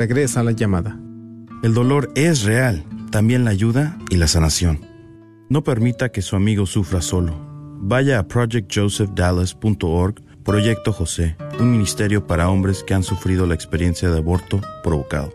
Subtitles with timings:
[0.00, 0.98] Regresa la llamada.
[1.62, 4.80] El dolor es real, también la ayuda y la sanación.
[5.50, 7.34] No permita que su amigo sufra solo.
[7.82, 14.16] Vaya a projectjosephdallas.org, Proyecto José, un ministerio para hombres que han sufrido la experiencia de
[14.16, 15.34] aborto provocado.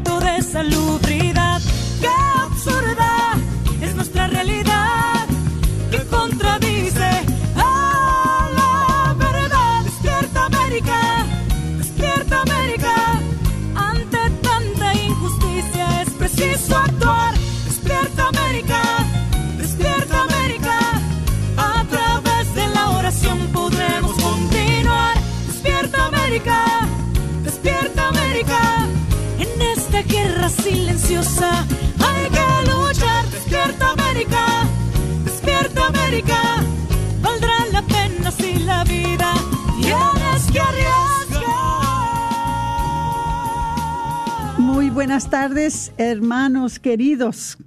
[46.91, 47.57] queridos.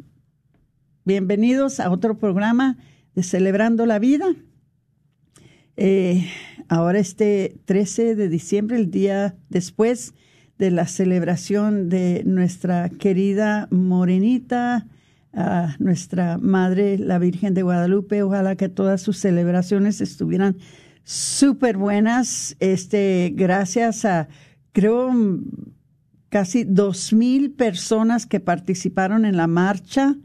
[1.07, 2.77] Bienvenidos a otro programa
[3.15, 4.27] de Celebrando la Vida.
[5.79, 6.29] Eh,
[6.69, 10.12] ahora este 13 de diciembre, el día después
[10.59, 14.89] de la celebración de nuestra querida Morenita,
[15.33, 18.23] a nuestra Madre, la Virgen de Guadalupe.
[18.23, 20.59] Ojalá que todas sus celebraciones estuvieran
[21.03, 22.56] súper buenas.
[22.61, 24.29] Este, gracias a,
[24.73, 25.11] creo,
[26.34, 30.17] casi dos mil personas que participaron en la marcha.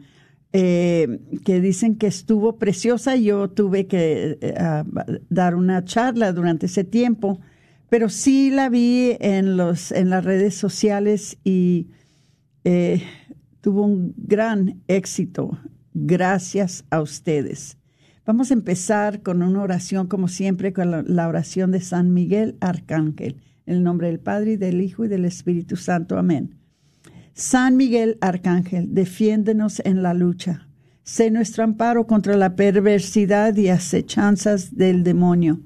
[0.51, 3.15] Eh, que dicen que estuvo preciosa.
[3.15, 4.83] Yo tuve que eh, a-
[5.29, 7.39] dar una charla durante ese tiempo,
[7.91, 11.89] pero sí la vi en, los, en las redes sociales y
[12.63, 13.03] eh,
[13.61, 15.59] tuvo un gran éxito.
[15.93, 17.77] Gracias a ustedes.
[18.25, 23.35] Vamos a empezar con una oración, como siempre, con la oración de San Miguel Arcángel.
[23.69, 26.17] En el nombre del Padre, y del Hijo y del Espíritu Santo.
[26.17, 26.55] Amén.
[27.33, 30.67] San Miguel Arcángel, defiéndenos en la lucha.
[31.03, 35.61] Sé nuestro amparo contra la perversidad y acechanzas del demonio.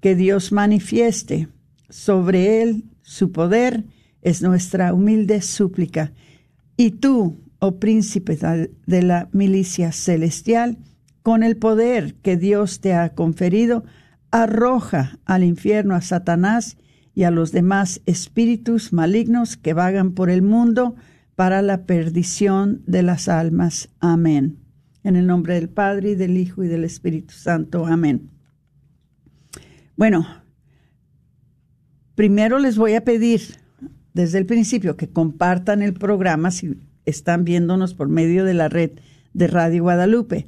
[0.00, 1.46] Que Dios manifieste
[1.88, 3.84] sobre él su poder
[4.20, 6.12] es nuestra humilde súplica.
[6.76, 8.36] Y tú, oh príncipe
[8.84, 10.78] de la milicia celestial,
[11.22, 13.84] con el poder que Dios te ha conferido,
[14.32, 16.78] arroja al infierno a Satanás
[17.14, 20.96] y a los demás espíritus malignos que vagan por el mundo
[21.36, 23.90] para la perdición de las almas.
[24.00, 24.58] Amén.
[25.02, 27.86] En el nombre del Padre, y del Hijo, y del Espíritu Santo.
[27.86, 28.30] Amén.
[29.96, 30.26] Bueno,
[32.14, 33.40] primero les voy a pedir
[34.12, 38.92] desde el principio que compartan el programa si están viéndonos por medio de la red
[39.34, 40.46] de Radio Guadalupe.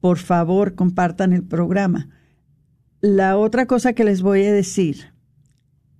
[0.00, 2.08] Por favor, compartan el programa.
[3.00, 5.13] La otra cosa que les voy a decir,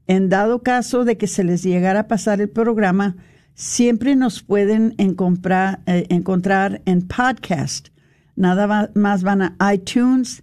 [0.06, 3.16] en dado caso de que se les llegara a pasar el programa,
[3.54, 7.88] siempre nos pueden encontrar, eh, encontrar en podcast.
[8.36, 10.42] Nada más van a iTunes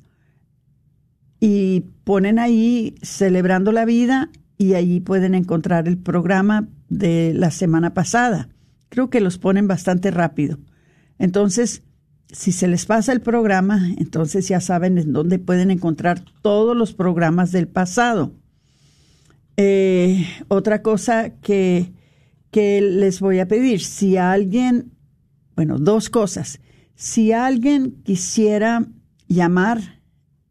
[1.40, 7.94] y ponen ahí celebrando la vida y allí pueden encontrar el programa de la semana
[7.94, 8.50] pasada.
[8.90, 10.60] Creo que los ponen bastante rápido.
[11.18, 11.84] Entonces,
[12.32, 16.94] si se les pasa el programa, entonces ya saben en dónde pueden encontrar todos los
[16.94, 18.34] programas del pasado.
[19.58, 21.92] Eh, otra cosa que
[22.52, 23.82] que les voy a pedir.
[23.82, 24.92] Si alguien,
[25.56, 26.60] bueno, dos cosas.
[26.96, 28.86] Si alguien quisiera
[29.28, 30.02] llamar,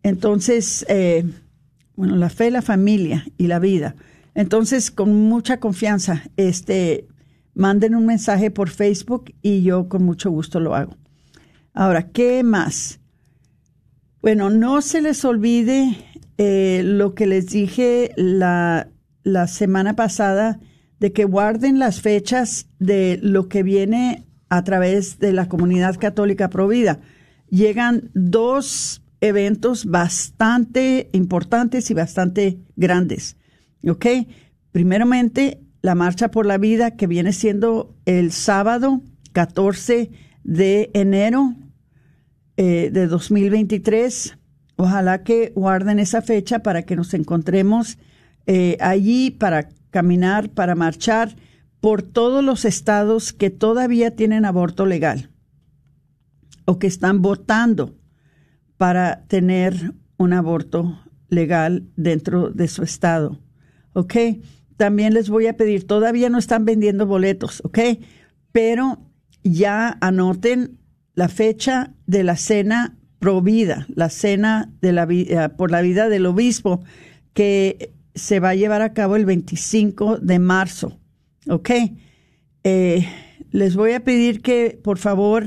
[0.01, 1.25] Entonces, eh,
[1.95, 3.95] bueno, la fe, la familia y la vida.
[4.33, 7.07] Entonces, con mucha confianza, este,
[7.53, 10.95] manden un mensaje por Facebook y yo con mucho gusto lo hago.
[11.73, 12.99] Ahora, ¿qué más?
[14.21, 15.97] Bueno, no se les olvide
[16.37, 18.89] eh, lo que les dije la,
[19.23, 20.59] la semana pasada
[20.99, 26.49] de que guarden las fechas de lo que viene a través de la comunidad católica
[26.49, 27.01] provida.
[27.49, 33.37] Llegan dos eventos bastante importantes y bastante grandes.
[33.87, 34.05] ¿Ok?
[34.71, 39.01] Primeramente, la Marcha por la Vida, que viene siendo el sábado
[39.33, 40.11] 14
[40.45, 41.55] de enero
[42.55, 44.37] eh, de 2023.
[44.77, 47.97] Ojalá que guarden esa fecha para que nos encontremos
[48.47, 51.35] eh, allí para caminar, para marchar
[51.81, 55.31] por todos los estados que todavía tienen aborto legal
[56.63, 57.97] o que están votando
[58.77, 60.97] para tener un aborto
[61.27, 63.41] legal dentro de su estado.
[63.91, 64.15] ¿Ok?
[64.77, 67.79] También les voy a pedir, todavía no están vendiendo boletos, ¿ok?
[68.51, 68.99] Pero
[69.43, 70.79] ya anoten
[71.15, 76.25] la fecha de la cena provida, la cena de la, eh, por la vida del
[76.25, 76.83] obispo,
[77.33, 80.99] que se va a llevar a cabo el 25 de marzo.
[81.49, 81.69] ¿Ok?
[82.63, 83.07] Eh,
[83.51, 85.45] les voy a pedir que, por favor,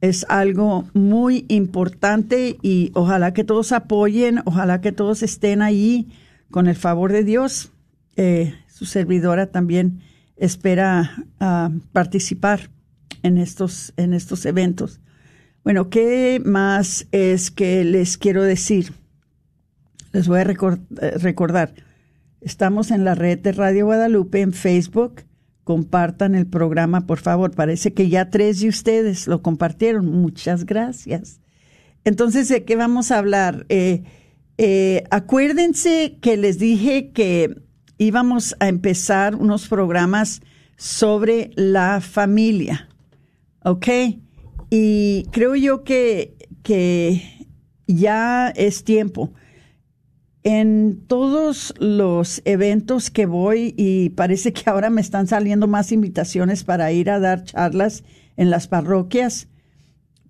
[0.01, 6.09] Es algo muy importante y ojalá que todos apoyen, ojalá que todos estén allí
[6.51, 7.71] con el favor de Dios.
[8.17, 10.01] Eh, su servidora también
[10.37, 12.71] espera ah, participar
[13.23, 15.01] en estos, en estos eventos.
[15.65, 18.93] Bueno, ¿qué más es que les quiero decir?
[20.13, 21.75] Les voy a eh, recordar
[22.43, 25.23] Estamos en la red de Radio Guadalupe en Facebook.
[25.63, 27.53] Compartan el programa, por favor.
[27.53, 30.07] Parece que ya tres de ustedes lo compartieron.
[30.07, 31.41] Muchas gracias.
[32.05, 33.65] Entonces, ¿de qué vamos a hablar?
[33.69, 34.03] Eh,
[34.59, 37.63] eh, acuérdense que les dije que
[37.97, 40.43] íbamos a empezar unos programas
[40.77, 42.89] sobre la familia.
[43.65, 43.89] ¿Ok?
[44.71, 47.23] Y creo yo que, que
[47.87, 49.33] ya es tiempo
[50.45, 56.65] en todos los eventos que voy y parece que ahora me están saliendo más invitaciones
[56.65, 58.03] para ir a dar charlas
[58.37, 59.49] en las parroquias,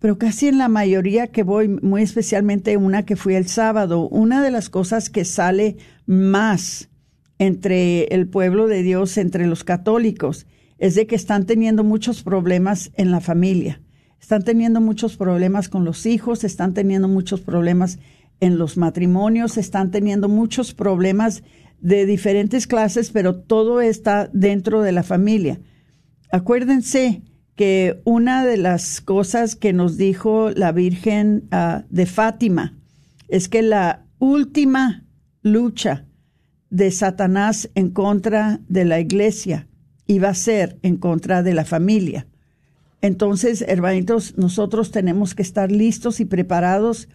[0.00, 4.42] pero casi en la mayoría que voy, muy especialmente una que fui el sábado, una
[4.42, 6.90] de las cosas que sale más
[7.38, 10.46] entre el pueblo de Dios, entre los católicos,
[10.78, 13.80] es de que están teniendo muchos problemas en la familia.
[14.20, 17.98] Están teniendo muchos problemas con los hijos, están teniendo muchos problemas
[18.42, 21.44] en los matrimonios están teniendo muchos problemas
[21.80, 25.60] de diferentes clases, pero todo está dentro de la familia.
[26.32, 27.22] acuérdense
[27.54, 32.74] que una de las cosas que nos dijo la Virgen ah, de Fátima
[33.28, 35.04] es que la última
[35.42, 36.06] lucha
[36.68, 39.68] de Satanás en contra de la iglesia
[40.12, 42.26] iba a ser en contra de la familia.
[43.00, 47.08] Entonces, hermanitos, nosotros tenemos que estar listos y preparados.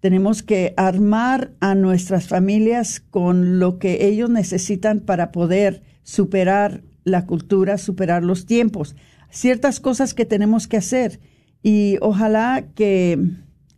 [0.00, 7.26] Tenemos que armar a nuestras familias con lo que ellos necesitan para poder superar la
[7.26, 8.94] cultura, superar los tiempos.
[9.30, 11.18] Ciertas cosas que tenemos que hacer
[11.62, 13.18] y ojalá que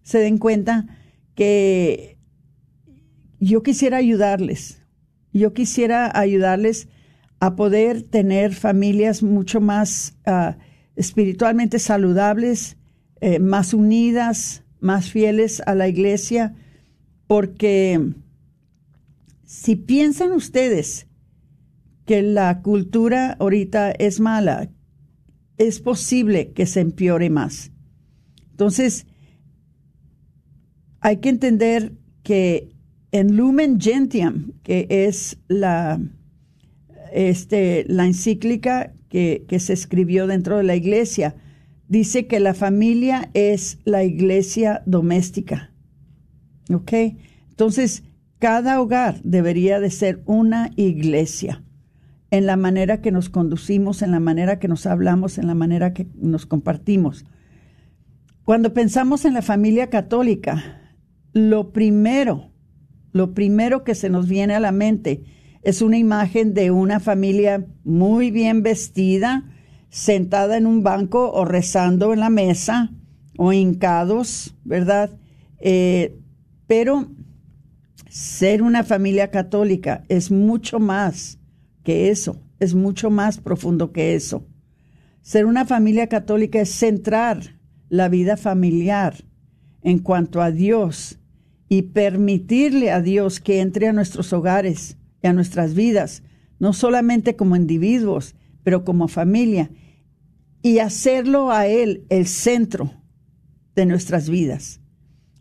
[0.03, 0.87] se den cuenta
[1.35, 2.19] que
[3.41, 4.83] yo quisiera ayudarles.
[5.33, 6.89] Yo quisiera ayudarles
[7.45, 10.57] a poder tener familias mucho más ah,
[10.97, 12.79] espiritualmente saludables,
[13.21, 16.55] eh, más unidas, más fieles a la iglesia,
[17.27, 18.15] porque
[19.45, 21.07] si piensan ustedes
[22.07, 24.71] que la cultura ahorita es mala,
[25.59, 27.73] es posible que se empeore más.
[28.53, 29.07] Entonces,
[31.01, 32.75] hay que entender que
[33.13, 36.01] en Lumen Gentium, que es la,
[37.15, 41.37] este, la encíclica que, que se escribió dentro de la iglesia,
[41.89, 45.73] dice que la familia es la iglesia doméstica.
[46.73, 46.93] ¿Ok?
[47.51, 48.03] Entonces,
[48.39, 51.63] cada hogar debería de ser una iglesia
[52.31, 55.95] en la manera que nos conducimos, en la manera que nos hablamos, en la manera
[55.95, 57.25] que nos compartimos.
[58.45, 60.97] Cuando pensamos en la familia católica,
[61.33, 62.51] lo primero,
[63.13, 65.23] lo primero que se nos viene a la mente
[65.65, 69.51] es una imagen de una familia muy bien vestida,
[69.89, 72.93] sentada en un banco o rezando en la mesa
[73.39, 75.11] o hincados, ¿verdad?
[75.59, 76.19] Eh,
[76.67, 77.09] pero
[78.11, 81.39] ser una familia católica es mucho más
[81.83, 84.47] que eso, es mucho más profundo que eso.
[85.23, 89.25] Ser una familia católica es centrar la vida familiar
[89.83, 91.19] en cuanto a Dios
[91.71, 96.23] y permitirle a Dios que entre a nuestros hogares a nuestras vidas,
[96.59, 99.71] no solamente como individuos, pero como familia,
[100.63, 102.91] y hacerlo a Él el centro
[103.75, 104.81] de nuestras vidas,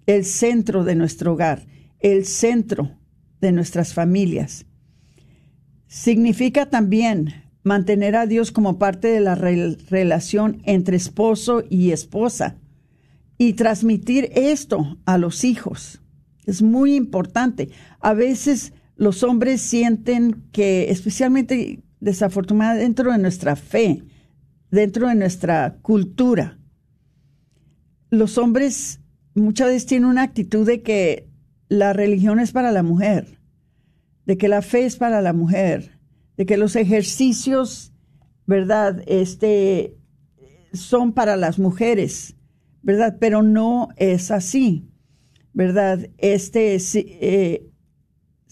[0.05, 1.65] el centro de nuestro hogar,
[1.99, 2.99] el centro
[3.39, 4.65] de nuestras familias.
[5.87, 12.57] Significa también mantener a Dios como parte de la relación entre esposo y esposa
[13.37, 16.01] y transmitir esto a los hijos.
[16.45, 17.69] Es muy importante.
[17.99, 24.03] A veces los hombres sienten que, especialmente desafortunadamente dentro de nuestra fe,
[24.71, 26.59] dentro de nuestra cultura,
[28.09, 28.99] los hombres
[29.33, 31.29] muchas veces tienen una actitud de que
[31.69, 33.39] la religión es para la mujer
[34.25, 35.99] de que la fe es para la mujer,
[36.37, 37.93] de que los ejercicios,
[38.45, 39.03] ¿verdad?
[39.07, 39.97] Este,
[40.73, 42.35] son para las mujeres,
[42.81, 43.17] ¿verdad?
[43.19, 44.89] Pero no es así,
[45.53, 46.09] ¿verdad?
[46.17, 47.69] Este, eh,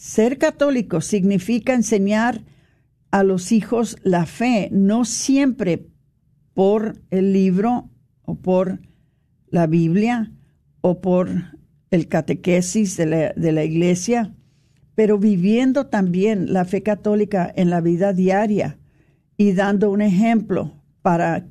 [0.01, 2.41] ser católico significa enseñar
[3.11, 5.85] a los hijos la fe, no siempre
[6.55, 7.91] por el libro
[8.23, 8.79] o por
[9.49, 10.31] la Biblia
[10.81, 11.29] o por
[11.91, 14.33] el catequesis de la, de la iglesia,
[14.95, 18.79] pero viviendo también la fe católica en la vida diaria
[19.37, 21.45] y dando un ejemplo para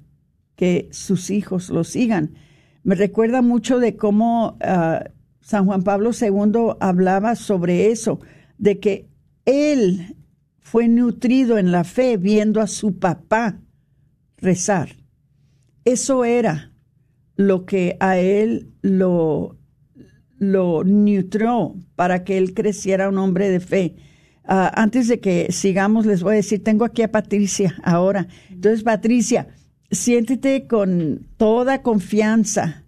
[0.57, 2.35] que sus hijos lo sigan.
[2.83, 5.05] Me recuerda mucho de cómo ah,
[5.41, 8.19] San Juan Pablo II hablaba sobre eso,
[8.61, 9.09] de que
[9.47, 10.17] él
[10.61, 13.59] fue nutrido en la fe viendo a su papá
[14.37, 14.97] rezar.
[15.85, 16.71] Eso era
[17.37, 19.57] lo que a él lo
[20.39, 23.97] lo nutrió para que él creciera un hombre de fe.
[24.45, 28.27] Ah, antes de que sigamos, les voy a decir, tengo aquí a Patricia ahora.
[28.51, 29.49] Entonces, Patricia,
[29.91, 32.85] siéntete con toda confianza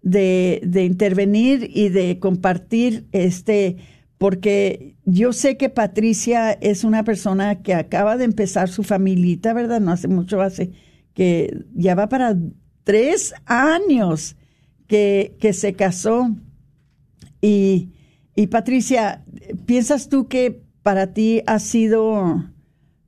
[0.00, 3.76] de, de intervenir y de compartir este,
[4.18, 9.80] porque yo sé que Patricia es una persona que acaba de empezar su familita, ¿verdad?
[9.80, 10.72] No hace mucho, hace
[11.14, 12.36] que ya va para
[12.84, 14.36] tres años
[14.86, 16.34] que, que se casó
[17.40, 17.90] y,
[18.50, 19.24] Patricia,
[19.66, 22.44] ¿piensas tú que para ti ha sido,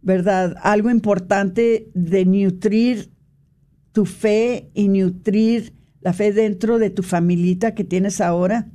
[0.03, 3.11] verdad, algo importante de nutrir
[3.93, 8.69] tu fe y nutrir la fe dentro de tu familita que tienes ahora?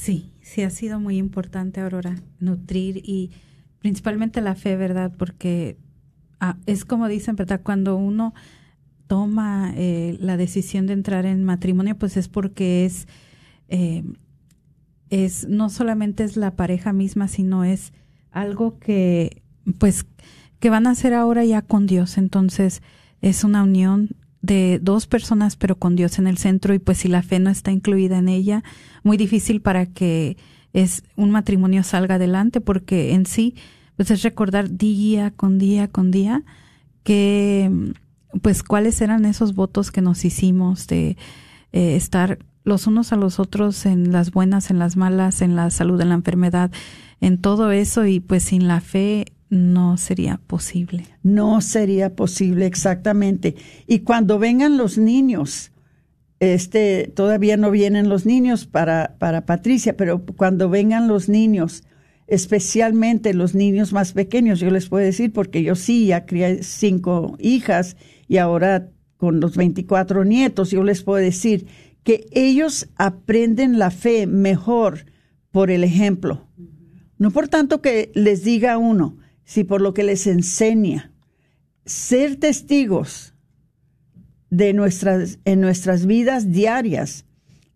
[0.00, 3.32] Sí, sí ha sido muy importante, Aurora, nutrir y
[3.80, 5.12] principalmente la fe, ¿verdad?
[5.14, 5.76] Porque
[6.40, 7.60] ah, es como dicen, ¿verdad?
[7.62, 8.32] Cuando uno
[9.08, 13.08] toma eh, la decisión de entrar en matrimonio, pues es porque es,
[13.68, 14.04] eh,
[15.10, 17.92] es no solamente es la pareja misma, sino es
[18.30, 19.42] algo que,
[19.76, 20.06] pues,
[20.60, 22.16] que van a ser ahora ya con Dios.
[22.16, 22.80] Entonces
[23.20, 27.08] es una unión de dos personas pero con Dios en el centro y pues si
[27.08, 28.62] la fe no está incluida en ella,
[29.02, 30.36] muy difícil para que
[30.72, 33.54] es un matrimonio salga adelante porque en sí
[33.96, 36.42] pues es recordar día con día con día
[37.02, 37.92] que
[38.42, 41.16] pues cuáles eran esos votos que nos hicimos de
[41.72, 45.70] eh, estar los unos a los otros en las buenas, en las malas, en la
[45.70, 46.70] salud, en la enfermedad,
[47.20, 51.04] en todo eso y pues sin la fe no sería posible.
[51.22, 53.56] No sería posible, exactamente.
[53.86, 55.72] Y cuando vengan los niños,
[56.38, 61.82] este, todavía no vienen los niños para, para Patricia, pero cuando vengan los niños,
[62.28, 67.36] especialmente los niños más pequeños, yo les puedo decir, porque yo sí ya crié cinco
[67.40, 67.96] hijas
[68.28, 71.66] y ahora con los 24 nietos, yo les puedo decir
[72.04, 75.06] que ellos aprenden la fe mejor
[75.50, 76.46] por el ejemplo.
[77.18, 79.18] No por tanto que les diga uno,
[79.50, 81.12] si por lo que les enseña.
[81.84, 83.34] Ser testigos
[84.48, 87.24] de nuestras, en nuestras vidas diarias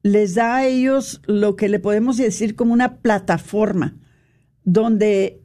[0.04, 3.96] les da a ellos lo que le podemos decir como una plataforma
[4.62, 5.42] donde,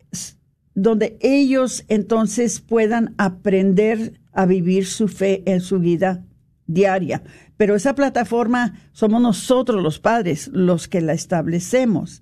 [0.75, 6.27] donde ellos entonces puedan aprender a vivir su fe en su vida
[6.67, 7.23] diaria.
[7.57, 12.21] Pero esa plataforma somos nosotros los padres los que la establecemos.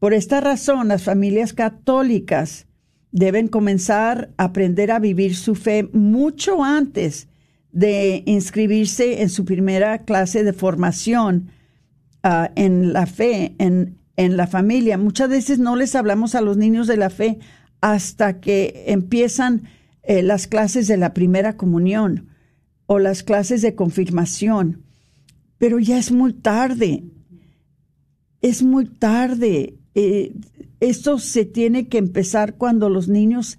[0.00, 2.67] Por esta razón, las familias católicas
[3.12, 7.28] deben comenzar a aprender a vivir su fe mucho antes
[7.72, 11.50] de inscribirse en su primera clase de formación
[12.22, 14.98] ah, en la fe, en, en la familia.
[14.98, 17.38] Muchas veces no les hablamos a los niños de la fe
[17.80, 19.68] hasta que empiezan
[20.02, 22.28] eh, las clases de la primera comunión
[22.86, 24.82] o las clases de confirmación.
[25.58, 27.04] Pero ya es muy tarde.
[28.40, 29.74] Es muy tarde.
[29.94, 30.32] Eh,
[30.80, 33.58] esto se tiene que empezar cuando los niños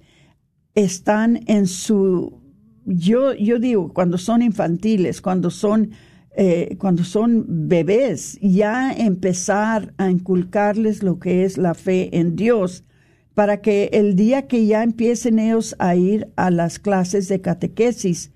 [0.76, 2.42] están en su,
[2.86, 5.92] yo, yo digo, cuando son infantiles, cuando son,
[6.36, 12.86] eh, cuando son bebés, ya empezar a inculcarles lo que es la fe en Dios,
[13.34, 18.32] para que el día que ya empiecen ellos a ir a las clases de catequesis,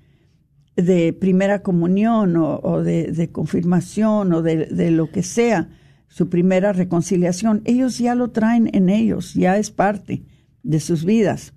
[0.75, 5.69] de primera comunión o, de, confirmación o de lo que sea,
[6.13, 10.21] su primera reconciliación, ellos ya lo traen en ellos, ya es parte
[10.61, 11.55] de sus vidas,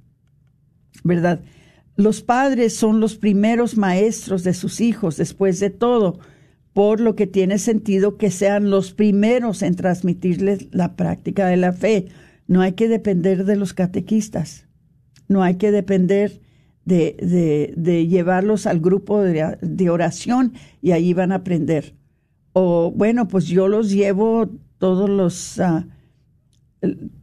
[1.04, 1.42] ¿verdad?
[1.94, 6.20] Los padres son los primeros maestros de sus hijos, después de todo,
[6.72, 11.74] por lo que tiene sentido que sean los primeros en transmitirles la práctica de la
[11.74, 12.06] fe.
[12.46, 14.66] No hay que depender de los catequistas,
[15.28, 16.40] no hay que depender
[16.86, 21.94] de, de, llevarlos al grupo de, de oración y ahí van a aprender
[22.58, 25.84] o bueno, pues yo los llevo todos los, uh,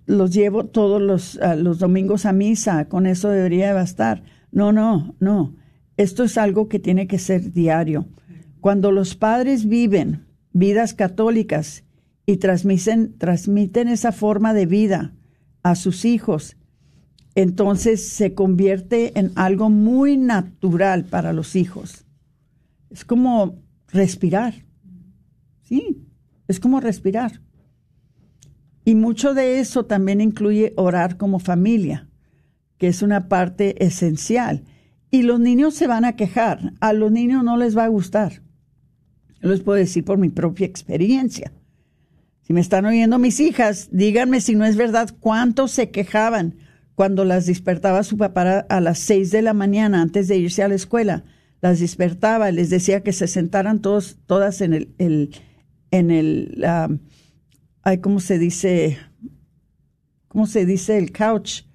[0.06, 4.22] los llevo todos los, uh, los domingos a misa, con eso debería bastar.
[4.52, 5.56] No, no, no.
[5.98, 8.06] Esto es algo que tiene que ser diario.
[8.62, 11.84] Cuando los padres viven vidas católicas
[12.28, 15.16] y transmiten, transmiten esa forma de vida
[15.64, 16.58] a sus hijos,
[17.34, 22.06] entonces se convierte en algo muy natural para los hijos.
[22.92, 23.56] Es como
[23.88, 24.63] respirar.
[25.64, 26.06] Sí,
[26.48, 27.42] es como respirar.
[28.86, 32.10] Y mucho de eso también incluye orar como familia,
[32.78, 34.64] que es una parte esencial.
[35.10, 38.42] Y los niños se van a quejar, a los niños no les va a gustar.
[39.42, 41.54] Yo les puedo decir por mi propia experiencia.
[42.42, 46.56] Si me están oyendo mis hijas, díganme si no es verdad cuánto se quejaban
[46.96, 50.68] cuando las despertaba su papá a las seis de la mañana antes de irse a
[50.68, 51.24] la escuela.
[51.62, 55.32] Las despertaba, les decía que se sentaran todos, todas en el
[55.94, 56.66] en el,
[57.84, 58.98] ay, ¿cómo se dice?
[60.28, 61.66] ¿Cómo se dice el couch?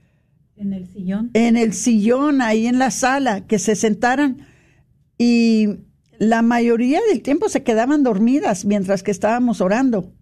[0.57, 1.31] En el sillón.
[1.35, 4.38] En el sillón, ahí en la sala, que se sentaran
[5.18, 5.68] y
[6.18, 10.12] la mayoría del tiempo se quedaban dormidas mientras que estábamos orando.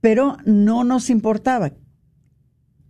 [0.00, 1.72] Pero no nos importaba.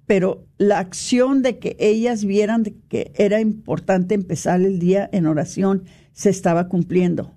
[0.05, 5.85] Pero la acción de que ellas vieran que era importante empezar el día en oración
[6.13, 7.35] se estaba cumpliendo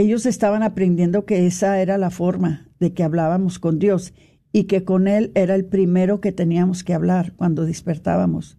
[0.00, 4.14] ellos estaban aprendiendo que esa era la forma de que hablábamos con Dios
[4.52, 8.58] y que con Él era el primero que teníamos que hablar cuando despertábamos.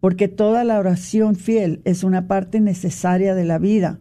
[0.00, 4.00] Porque toda la oración fiel es una parte necesaria de la vida,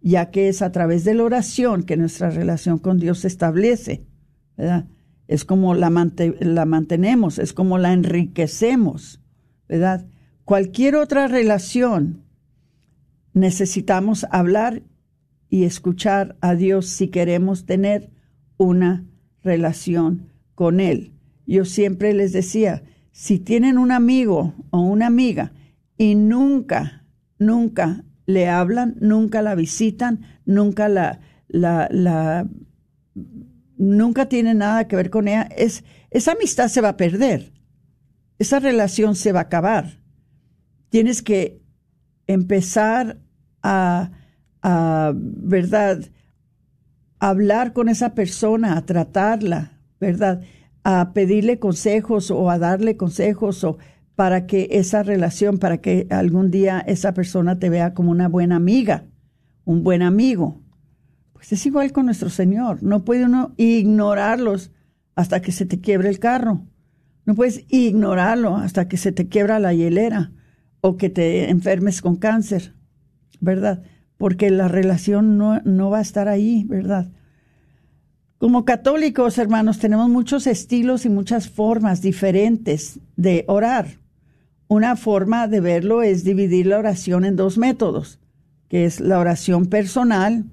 [0.00, 4.04] ya que es a través de la oración que nuestra relación con Dios se establece.
[5.26, 5.90] Es como la,
[6.40, 9.22] la mantenemos, es como la enriquecemos.
[9.68, 10.06] ¿verdad?
[10.44, 12.24] Cualquier otra relación
[13.34, 14.82] necesitamos hablar
[15.50, 18.10] y escuchar a Dios si queremos tener
[18.56, 19.04] una
[19.42, 21.12] relación con Él.
[21.46, 22.82] Yo siempre les decía,
[23.12, 25.52] si tienen un amigo o una amiga
[25.96, 27.04] y nunca,
[27.38, 32.46] nunca le hablan, nunca la visitan, nunca la, la, la
[33.78, 37.52] nunca tiene nada que ver con ella, es, esa amistad se va a perder,
[38.38, 40.00] esa relación se va a acabar.
[40.90, 41.62] Tienes que
[42.26, 43.18] empezar
[43.62, 44.10] a,
[44.62, 46.00] a ¿verdad?
[47.18, 50.42] hablar con esa persona, a tratarla, ¿verdad?
[50.84, 53.78] A pedirle consejos o a darle consejos o
[54.14, 58.56] para que esa relación, para que algún día esa persona te vea como una buena
[58.56, 59.04] amiga,
[59.64, 60.60] un buen amigo.
[61.32, 62.82] Pues es igual con nuestro Señor.
[62.82, 64.72] No puede uno ignorarlos
[65.14, 66.66] hasta que se te quiebre el carro.
[67.26, 70.32] No puedes ignorarlo hasta que se te quiebra la hielera
[70.80, 72.74] o que te enfermes con cáncer,
[73.40, 73.82] ¿verdad?
[74.18, 77.08] Porque la relación no, no va a estar ahí, ¿verdad?
[78.38, 83.98] Como católicos, hermanos, tenemos muchos estilos y muchas formas diferentes de orar.
[84.68, 88.20] Una forma de verlo es dividir la oración en dos métodos,
[88.68, 90.44] que es la oración personal,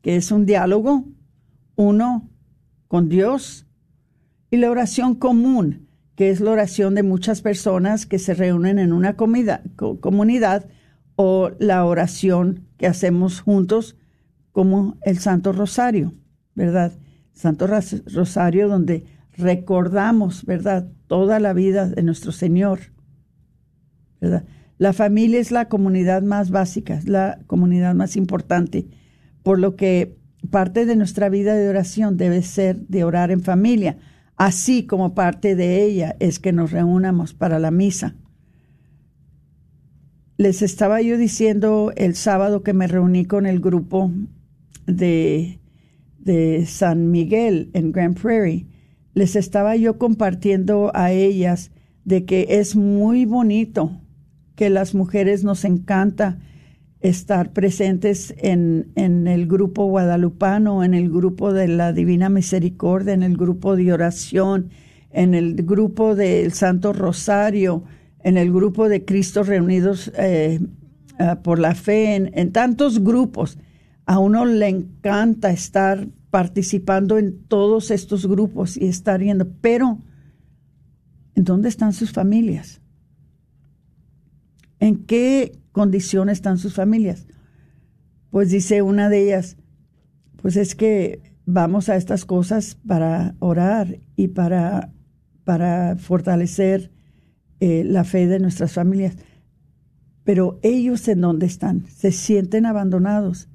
[0.00, 1.04] que es un diálogo,
[1.76, 2.30] uno
[2.88, 3.66] con Dios,
[4.50, 8.92] y la oración común, que es la oración de muchas personas que se reúnen en
[8.92, 10.66] una comunidad,
[11.16, 13.96] o la oración que hacemos juntos
[14.52, 16.14] como el Santo Rosario,
[16.54, 16.92] ¿verdad?
[17.32, 19.04] Santo Rosario donde
[19.36, 20.88] recordamos, ¿verdad?
[21.06, 22.92] Toda la vida de nuestro Señor,
[24.20, 24.44] ¿verdad?
[24.78, 28.88] La familia es la comunidad más básica, es la comunidad más importante
[29.44, 30.18] por lo que
[30.50, 33.98] parte de nuestra vida de oración debe ser de orar en familia,
[34.36, 38.16] así como parte de ella es que nos reunamos para la misa.
[40.36, 44.10] Les estaba yo diciendo el sábado que me reuní con el grupo
[44.86, 45.60] de,
[46.18, 48.66] de San Miguel en Grand Prairie,
[49.14, 51.70] les estaba yo compartiendo a ellas
[52.04, 54.00] de que es muy bonito
[54.56, 56.38] que las mujeres nos encanta
[57.00, 63.22] estar presentes en, en, el grupo guadalupano, en el grupo de la Divina Misericordia, en
[63.22, 64.70] el grupo de oración,
[65.12, 67.84] en el grupo del Santo Rosario,
[68.24, 70.60] en el grupo de Cristo reunidos eh,
[71.18, 73.58] eh, por la fe, en, tantos grupos.
[74.06, 80.00] A uno le encanta estar participando en todos estos grupos y estar yendo, pero
[81.36, 82.80] ¿en dónde están sus familias?
[84.80, 87.26] ¿En qué condiciones están sus familias.
[88.30, 89.56] Pues dice una de ellas,
[90.40, 94.92] pues es que vamos a estas cosas para orar y para,
[95.42, 96.92] para fortalecer
[97.60, 99.16] eh, la fe de nuestras familias.
[100.24, 101.86] Pero ellos en dónde están?
[101.88, 103.48] Se sienten abandonados,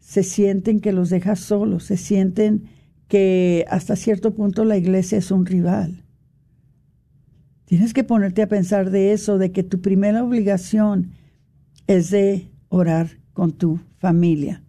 [0.00, 2.64] se sienten que los dejas solos, se sienten
[3.08, 6.04] que hasta cierto punto la iglesia es un rival.
[7.66, 11.12] Tienes que ponerte a pensar de eso, de que tu primera obligación
[11.86, 14.62] es de orar con tu familia,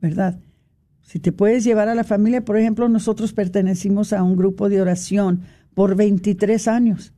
[0.00, 0.40] ¿verdad?
[1.02, 4.80] Si te puedes llevar a la familia, por ejemplo, nosotros pertenecimos a un grupo de
[4.82, 5.42] oración
[5.74, 7.14] por 23 años.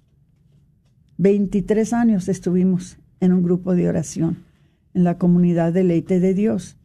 [1.21, 4.43] 23 años estuvimos en un grupo de oración
[4.95, 6.79] en la comunidad de Leite de Dios.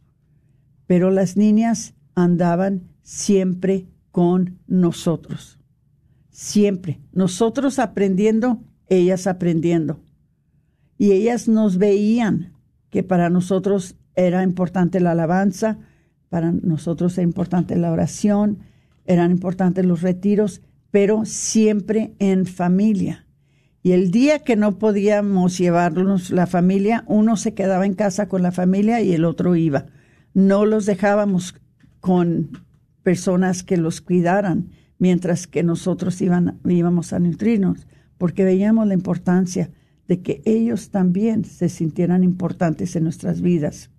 [0.86, 5.58] Pero las niñas andaban siempre con nosotros.
[6.28, 7.00] Siempre.
[7.12, 10.00] Nosotros aprendiendo, ellas aprendiendo
[10.98, 12.52] y ellas nos veían
[12.90, 15.78] que para nosotros era importante la alabanza,
[16.28, 18.58] para nosotros era importante la oración,
[19.06, 23.25] eran importantes los retiros, pero siempre en familia.
[23.86, 28.42] Y el día que no podíamos llevarnos la familia, uno se quedaba en casa con
[28.42, 29.86] la familia y el otro iba.
[30.34, 31.54] No los dejábamos
[32.00, 32.64] con
[33.04, 37.86] personas que los cuidaran mientras que nosotros iban, íbamos a nutrirnos,
[38.18, 39.70] porque veíamos la importancia
[40.08, 43.90] de que ellos también se sintieran importantes en nuestras vidas.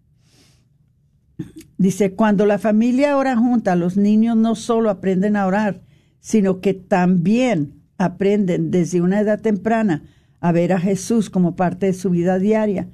[1.78, 5.82] Dice, cuando la familia ora junta, los niños no solo aprenden a orar,
[6.20, 10.04] sino que también aprenden desde una edad temprana
[10.40, 12.88] a ver a Jesús como parte de su vida diaria,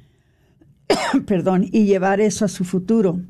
[1.25, 3.21] perdón, y llevar eso a su futuro.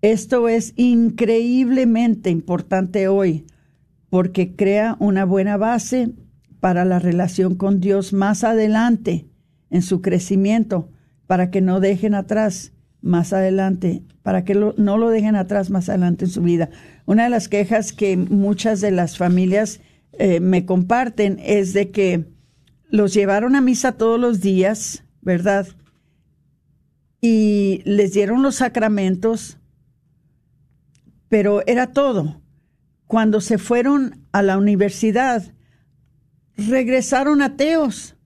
[0.00, 3.46] Esto es increíblemente importante hoy
[4.10, 6.12] porque crea una buena base
[6.60, 9.26] para la relación con Dios más adelante
[9.70, 10.90] en su crecimiento,
[11.26, 16.26] para que no dejen atrás más adelante, para que no lo dejen atrás más adelante
[16.26, 16.68] en su vida.
[17.06, 19.80] Una de las quejas que muchas de las familias
[20.12, 22.26] eh, me comparten es de que
[22.90, 25.66] los llevaron a misa todos los días, ¿verdad?
[27.20, 29.58] Y les dieron los sacramentos,
[31.28, 32.42] pero era todo.
[33.06, 35.54] Cuando se fueron a la universidad,
[36.56, 38.16] regresaron ateos,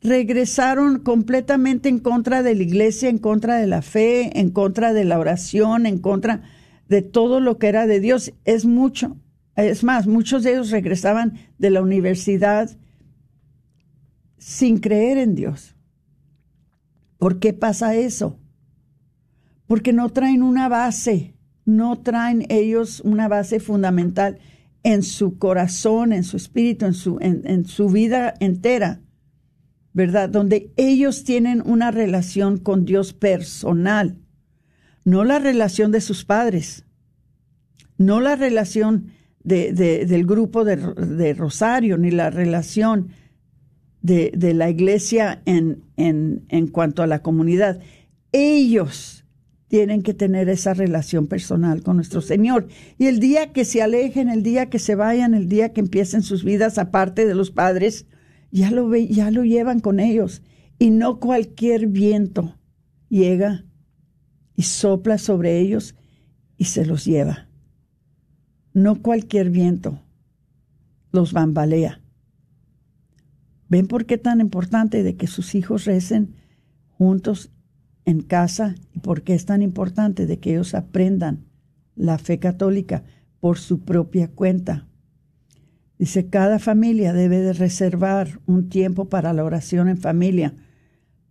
[0.00, 5.04] regresaron completamente en contra de la iglesia, en contra de la fe, en contra de
[5.04, 6.42] la oración, en contra
[6.88, 8.32] de todo lo que era de Dios.
[8.44, 9.18] Es mucho.
[9.64, 12.70] Es más, muchos de ellos regresaban de la universidad
[14.38, 15.74] sin creer en Dios.
[17.18, 18.38] ¿Por qué pasa eso?
[19.66, 24.38] Porque no traen una base, no traen ellos una base fundamental
[24.84, 29.00] en su corazón, en su espíritu, en su, en, su vida entera,
[29.92, 30.28] ¿verdad?
[30.28, 34.20] Donde ellos tienen una relación con Dios personal,
[35.04, 36.84] no la relación de sus padres,
[37.96, 43.08] no la relación de, del grupo de, Rosario, ni la relación
[44.02, 47.80] de, de la iglesia en, en, en cuanto a la comunidad.
[48.32, 49.24] Ellos
[49.68, 52.68] tienen que tener esa relación personal con nuestro Señor.
[52.96, 56.22] Y el día que se alejen, el día que se vayan, el día que empiecen
[56.22, 58.06] sus vidas aparte de los padres,
[58.50, 60.42] ya lo, ya lo llevan con ellos.
[60.78, 62.58] Y no cualquier viento
[63.08, 63.64] llega
[64.56, 65.94] y sopla sobre ellos
[66.56, 67.47] y se los lleva.
[68.78, 70.00] No cualquier viento
[71.10, 72.00] los bambalea.
[73.68, 76.36] ¿Ven por qué tan importante de que sus hijos recen
[76.86, 77.50] juntos
[78.04, 81.46] en casa y por qué es tan importante de que ellos aprendan
[81.96, 83.02] la fe católica
[83.40, 84.86] por su propia cuenta.
[85.98, 90.54] Dice, cada familia debe de reservar un tiempo para la oración en familia.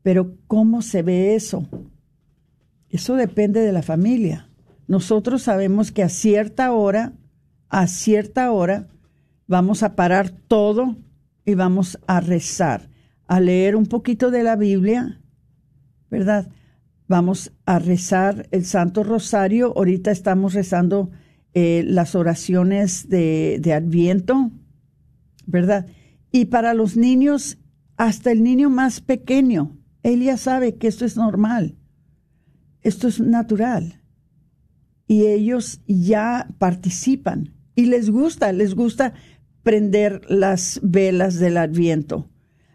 [0.04, 1.66] Pero ¿cómo se ve eso?
[2.90, 4.50] Eso depende de la familia.
[4.90, 7.14] Nosotros sabemos que a cierta hora,
[7.70, 8.88] a cierta hora,
[9.48, 10.98] vamos a parar todo
[11.46, 12.90] y vamos a rezar,
[13.26, 15.22] a leer un poquito de la Biblia,
[16.10, 16.50] ¿verdad?
[17.08, 19.74] Vamos a rezar el Santo Rosario.
[19.76, 21.10] Ahorita estamos rezando
[21.54, 24.52] eh, las oraciones de, de Adviento,
[25.46, 25.88] ¿verdad?
[26.32, 27.58] Y para los niños,
[27.96, 31.78] hasta el niño más pequeño, él ya sabe que esto es normal,
[32.82, 34.02] esto es natural.
[35.08, 39.14] Y ellos ya participan y les gusta, les gusta
[39.64, 42.30] prender las velas del Adviento.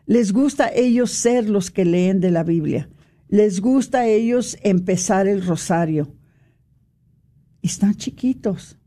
[0.06, 2.88] Les gusta ellos ser los que leen de la Biblia
[3.32, 6.14] les gusta a ellos empezar el rosario.
[7.62, 8.78] Están chiquitos,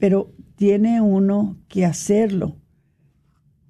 [0.00, 2.56] pero tiene uno que hacerlo.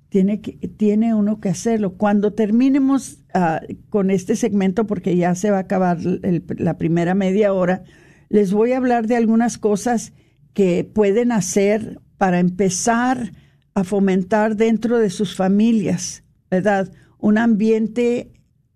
[0.08, 1.98] Tiene, que, tiene uno que hacerlo.
[1.98, 7.52] Cuando terminemos ah, con este segmento, porque ya se va a acabar la primera media
[7.52, 7.84] hora,
[8.30, 10.14] les voy a hablar de algunas cosas
[10.54, 13.32] que pueden hacer para empezar
[13.74, 16.92] a fomentar dentro de sus familias, ¿verdad?
[17.18, 18.32] Un ambiente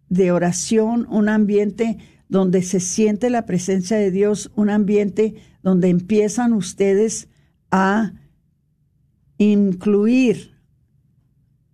[0.09, 6.53] de oración, un ambiente donde se siente la presencia de Dios, un ambiente donde empiezan
[6.53, 7.29] ustedes
[7.71, 8.12] a
[9.39, 10.57] incluir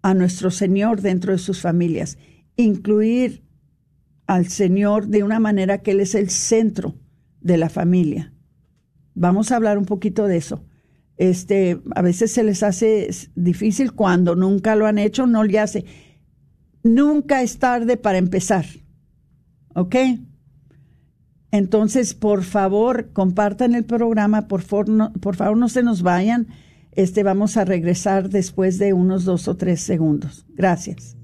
[0.03, 2.19] a nuestro Señor dentro de sus familias,
[2.57, 3.45] incluir
[4.27, 6.97] al Señor de una manera que Él es el centro
[7.41, 8.32] de la familia.
[9.15, 10.65] Vamos a hablar un poquito de eso.
[11.17, 15.85] Este, a veces se les hace difícil cuando nunca lo han hecho, no le hace
[16.83, 18.67] nunca es tarde para empezar.
[19.75, 19.97] ¿Ok?
[21.51, 26.49] Entonces, por favor, compartan el programa, por favor, no, por favor, no se nos vayan.
[26.93, 30.47] Este vamos a regresar después de unos dos o tres segundos.
[30.55, 31.17] Gracias.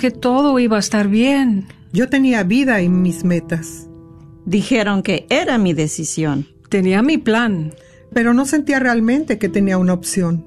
[0.00, 1.68] Que todo iba a estar bien.
[1.92, 3.86] Yo tenía vida en mis metas.
[4.46, 6.48] Dijeron que era mi decisión.
[6.70, 7.74] Tenía mi plan.
[8.14, 10.46] Pero no sentía realmente que tenía una opción.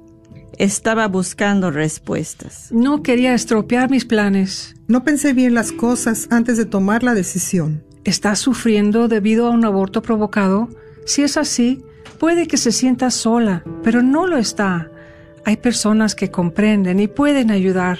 [0.58, 2.70] Estaba buscando respuestas.
[2.72, 4.76] No quería estropear mis planes.
[4.88, 7.84] No pensé bien las cosas antes de tomar la decisión.
[8.06, 10.68] ¿Está sufriendo debido a un aborto provocado?
[11.06, 11.84] Si es así,
[12.18, 14.90] puede que se sienta sola, pero no lo está.
[15.46, 18.00] Hay personas que comprenden y pueden ayudar.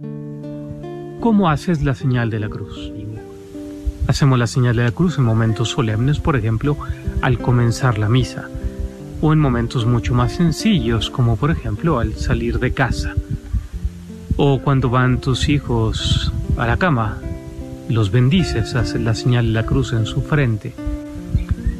[0.00, 2.92] ¿Cómo haces la señal de la cruz?
[4.06, 6.76] Hacemos la señal de la cruz en momentos solemnes, por ejemplo,
[7.20, 8.48] al comenzar la misa,
[9.20, 13.14] o en momentos mucho más sencillos, como por ejemplo al salir de casa,
[14.36, 17.18] o cuando van tus hijos a la cama,
[17.88, 20.74] los bendices, haces la señal de la cruz en su frente.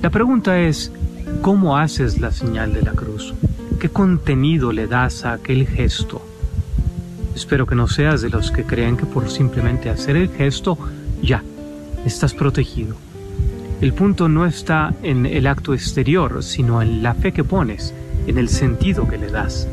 [0.03, 0.93] La pregunta es,
[1.41, 3.33] ¿cómo haces la señal de la cruz?
[3.79, 6.28] ¿Qué contenido le das a aquel gesto?
[7.39, 10.77] Espero que no seas de los que creen que por simplemente hacer el gesto,
[11.23, 11.45] ya,
[12.05, 12.97] estás protegido.
[13.81, 17.95] El punto no está en el acto exterior, sino en la fe que pones,
[18.27, 19.69] en el sentido que le das.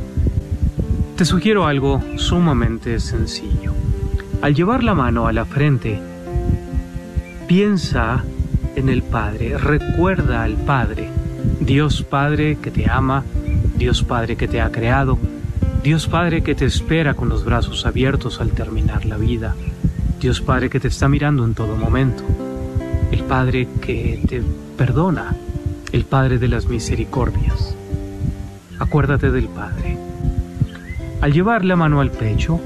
[1.17, 3.73] Te sugiero algo sumamente sencillo.
[4.43, 5.99] Al llevar la mano a la frente,
[7.47, 8.23] piensa
[8.75, 11.10] en el Padre, recuerda al Padre,
[11.62, 13.23] Dios Padre que te ama,
[13.75, 15.17] Dios Padre que te ha creado,
[15.85, 19.55] Dios Padre que te espera con los brazos abiertos al terminar la vida.
[20.19, 22.23] Dios Padre que te está mirando en todo momento.
[23.11, 24.41] El Padre que te
[24.75, 25.35] perdona.
[25.91, 27.75] El Padre de las misericordias.
[28.79, 29.95] Acuérdate del Padre.
[31.21, 32.59] Al llevar la mano al pecho,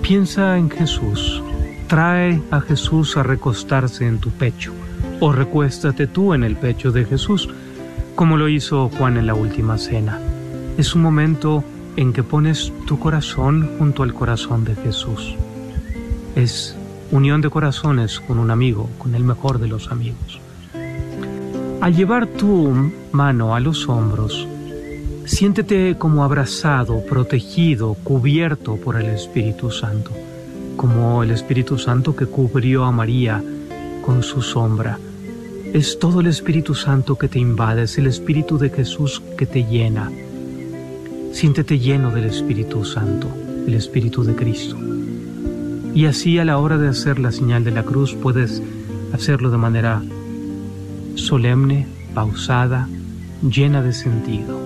[0.00, 1.42] piensa en Jesús.
[1.88, 4.72] Trae a Jesús a recostarse en tu pecho.
[5.18, 7.48] O recuéstate tú en el pecho de Jesús,
[8.14, 10.20] como lo hizo Juan en la última cena.
[10.78, 11.64] Es un momento
[11.96, 15.34] en que pones tu corazón junto al corazón de Jesús.
[16.34, 16.76] Es
[17.10, 20.40] unión de corazones con un amigo, con el mejor de los amigos.
[21.80, 24.46] Al llevar tu mano a los hombros,
[25.24, 30.10] siéntete como abrazado, protegido, cubierto por el Espíritu Santo,
[30.76, 33.42] como el Espíritu Santo que cubrió a María
[34.04, 34.98] con su sombra.
[35.72, 39.64] Es todo el Espíritu Santo que te invade, es el Espíritu de Jesús que te
[39.64, 40.10] llena
[41.36, 43.28] Siéntete lleno del Espíritu Santo,
[43.66, 44.78] el Espíritu de Cristo.
[45.94, 48.62] Y así a la hora de hacer la señal de la cruz puedes
[49.12, 50.02] hacerlo de manera
[51.14, 52.88] solemne, pausada,
[53.42, 54.58] llena de sentido.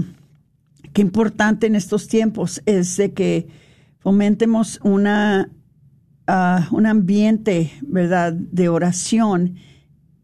[0.94, 3.48] qué importante en estos tiempos es de que
[4.00, 5.50] fomentemos una,
[6.28, 9.56] ah, un ambiente, ¿verdad?, de oración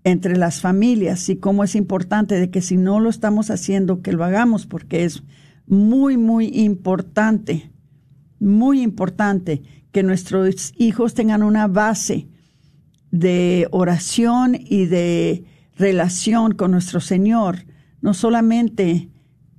[0.03, 4.13] entre las familias y cómo es importante de que si no lo estamos haciendo, que
[4.13, 5.24] lo hagamos, porque es
[5.67, 7.72] muy, muy importante,
[8.39, 9.61] muy importante
[9.91, 12.28] que nuestros hijos tengan una base
[13.12, 15.45] de oración y de
[15.78, 17.66] relación con nuestro Señor,
[18.01, 19.10] no solamente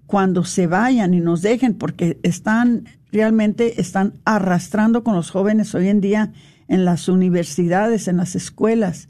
[0.06, 5.88] cuando se vayan y nos dejen, porque están realmente están arrastrando con los jóvenes hoy
[5.88, 6.32] en día
[6.68, 9.08] en las universidades, en las escuelas,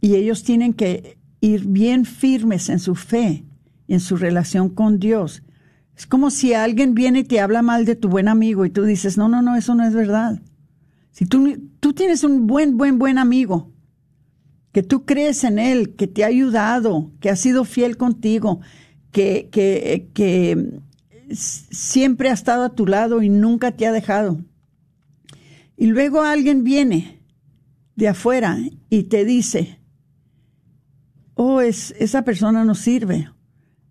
[0.00, 3.44] y ellos tienen que ir bien firmes en su fe
[3.86, 5.42] y en su relación con Dios.
[5.96, 8.84] Es como si alguien viene y te habla mal de tu buen amigo y tú
[8.84, 10.40] dices, no, no, no, eso no es verdad.
[11.14, 13.72] Si tú, tú tienes un buen, buen, buen amigo,
[14.72, 18.60] que tú crees en él, que te ha ayudado, que ha sido fiel contigo,
[19.12, 20.80] que, que, que
[21.30, 24.44] siempre ha estado a tu lado y nunca te ha dejado.
[25.76, 27.20] Y luego alguien viene
[27.94, 28.58] de afuera
[28.90, 29.78] y te dice,
[31.34, 33.30] oh, es, esa persona no sirve,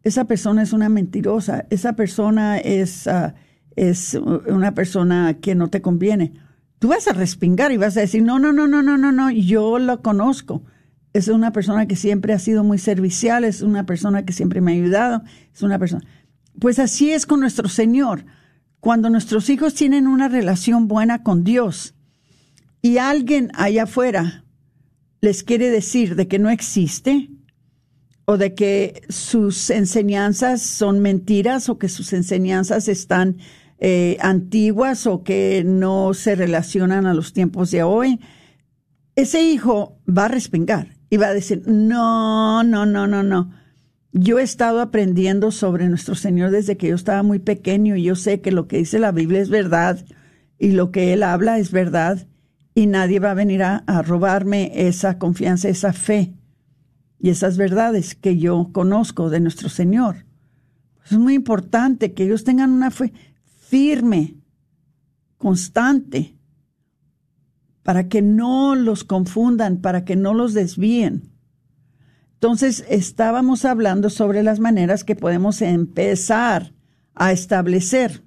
[0.03, 3.33] esa persona es una mentirosa, esa persona es, ah,
[3.77, 6.33] es una persona que no te conviene.
[6.83, 9.31] Tú vas a respingar y vas a decir, no, no, no, no, no, no, no,
[9.31, 10.63] yo lo conozco
[11.13, 14.73] es una persona que siempre ha sido muy servicial, es una persona que siempre me
[14.73, 15.23] ha ayudado,
[15.53, 16.05] es una persona.
[16.59, 18.25] Pues así es con nuestro Señor.
[18.81, 21.95] Cuando nuestros hijos tienen una relación buena con Dios
[22.81, 24.43] y alguien allá afuera
[25.21, 27.29] les quiere decir de que no existe
[28.25, 33.37] o de que sus enseñanzas son mentiras o que sus enseñanzas están
[33.85, 38.21] eh, antiguas o que no se relacionan a los tiempos de hoy,
[39.17, 43.51] ese hijo va a respingar y va a decir, no, no, no, no, no.
[44.13, 48.15] Yo he estado aprendiendo sobre nuestro Señor desde que yo estaba muy pequeño y yo
[48.15, 50.05] sé que lo que dice la Biblia es verdad
[50.57, 52.25] y lo que Él habla es verdad
[52.73, 56.33] y nadie va a venir a, robarme esa confianza, esa fe
[57.19, 60.25] y esas verdades que yo conozco de nuestro Señor.
[61.05, 63.11] Es muy importante que ellos tengan una fe
[63.73, 64.35] firme,
[65.39, 66.37] constante,
[67.81, 71.31] para que no los confundan, para que no los desvíen.
[72.35, 76.71] Entonces, estábamos hablando sobre las maneras que podemos empezar
[77.15, 78.21] a establecer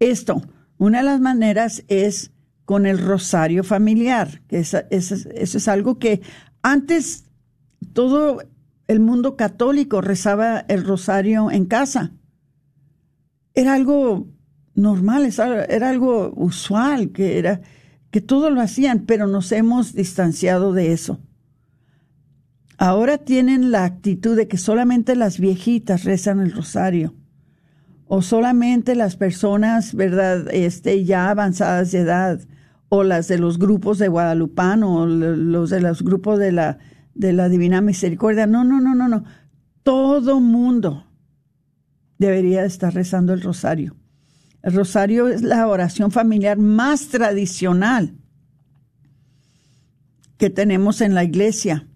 [0.00, 0.42] esto.
[0.76, 2.30] Una de las maneras es
[2.66, 6.20] con el rosario familiar, que eso es algo que
[6.60, 7.24] antes
[7.94, 8.42] todo
[8.86, 12.12] el mundo católico rezaba el rosario en casa.
[13.58, 14.28] Era algo
[14.76, 15.28] normal,
[15.68, 17.60] era algo usual, que era
[18.12, 21.18] que todo lo hacían, pero nos hemos distanciado de eso.
[22.76, 27.16] Ahora tienen la actitud de que solamente las viejitas rezan el rosario
[28.06, 32.40] o solamente las personas, ¿verdad?, este, ya avanzadas de edad
[32.88, 36.78] o las de los grupos de Guadalupano o los de los grupos de la,
[37.14, 38.46] de la Divina Misericordia.
[38.46, 39.24] No, no, no, no, no.
[39.82, 41.07] Todo mundo
[42.18, 43.96] debería estar rezando el rosario.
[44.62, 48.14] El rosario es la oración familiar más tradicional
[50.36, 51.88] que tenemos en la iglesia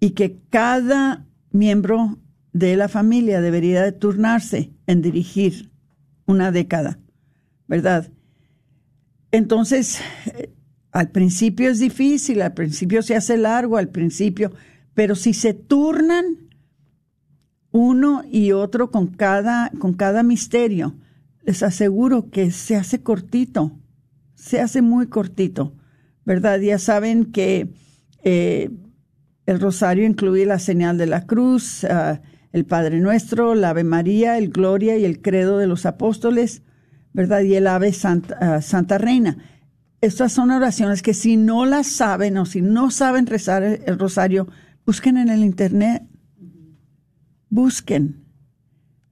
[0.00, 2.18] y que cada miembro
[2.52, 5.70] de la familia debería de turnarse en dirigir
[6.26, 6.98] una década,
[7.66, 8.10] ¿verdad?
[9.30, 10.50] Entonces, eh,
[10.92, 14.52] al principio es difícil, al principio se hace largo, al principio,
[14.94, 16.45] pero si se turnan
[17.76, 20.94] uno y otro con cada, con cada misterio,
[21.42, 23.72] les aseguro que se hace cortito,
[24.34, 25.74] se hace muy cortito,
[26.24, 26.58] ¿verdad?
[26.58, 27.68] Ya saben que
[28.24, 28.70] eh,
[29.44, 32.20] el rosario incluye la señal de la cruz, ah,
[32.52, 36.62] el Padre Nuestro, la Ave María, el Gloria y el Credo de los Apóstoles,
[37.12, 37.42] ¿verdad?
[37.42, 39.36] Y el Ave Santa, ah, Santa Reina.
[40.00, 44.48] Estas son oraciones que si no las saben o si no saben rezar el rosario,
[44.84, 46.02] busquen en el Internet,
[47.56, 48.24] busquen,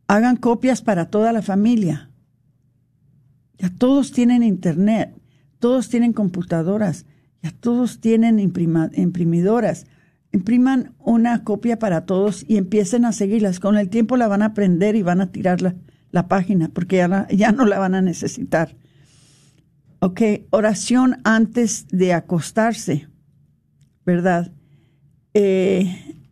[0.06, 2.10] hagan copias para toda la familia
[3.58, 5.14] ya todos tienen internet,
[5.58, 7.06] todos tienen computadoras,
[7.42, 9.86] ya todos tienen imprimidoras.
[10.32, 13.60] Impriman una copia para todos y empiecen a seguirlas.
[13.60, 17.28] Con el tiempo la van a aprender y van a tirar la, página porque ya,
[17.28, 18.76] ya no la van a necesitar.
[20.00, 20.20] Ok,
[20.50, 23.08] oración antes de acostarse,
[24.04, 24.52] ¿verdad?
[25.34, 26.23] Eh,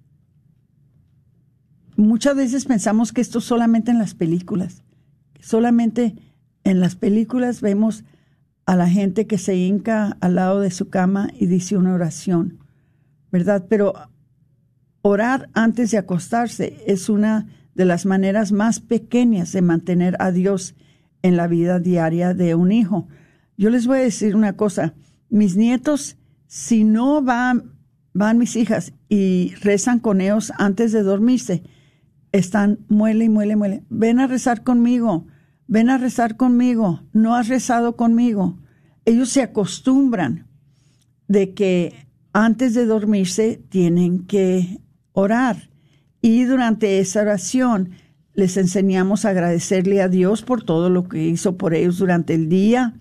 [1.96, 4.82] muchas veces pensamos que esto solamente en las películas,
[5.40, 6.14] solamente
[6.64, 8.04] en las películas vemos
[8.66, 12.58] a la gente que se hinca al lado de su cama y dice una oración,
[13.30, 13.66] ¿verdad?
[13.68, 13.94] Pero
[15.02, 20.74] orar antes de acostarse es una de las maneras más pequeñas de mantener a Dios
[21.22, 23.08] en la vida diaria de un hijo.
[23.56, 24.94] Yo les voy a decir una cosa,
[25.28, 26.16] mis nietos,
[26.46, 27.72] si no van,
[28.12, 31.62] van mis hijas y rezan con ellos antes de dormirse,
[32.32, 33.84] están muele y muele, muele.
[33.88, 35.26] Ven a rezar conmigo
[35.72, 38.58] ven a rezar conmigo, no has rezado conmigo.
[39.06, 40.46] Ellos se acostumbran
[41.28, 41.94] de que
[42.34, 45.70] antes de dormirse tienen que orar
[46.20, 47.92] y durante esa oración
[48.34, 52.50] les enseñamos a agradecerle a Dios por todo lo que hizo por ellos durante el
[52.50, 52.92] día,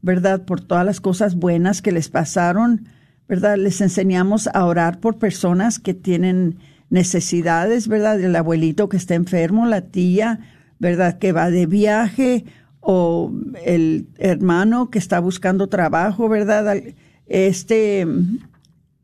[0.00, 0.44] ¿verdad?
[0.44, 2.86] Por todas las cosas buenas que les pasaron,
[3.26, 3.56] ¿verdad?
[3.56, 6.58] Les enseñamos a orar por personas que tienen
[6.92, 8.20] necesidades, ¿verdad?
[8.20, 10.40] El abuelito que está enfermo, la tía,
[10.78, 11.18] ¿verdad?
[11.18, 12.44] Que va de viaje
[12.80, 13.32] o
[13.64, 16.82] el hermano que está buscando trabajo, ¿verdad?
[17.26, 18.06] Este,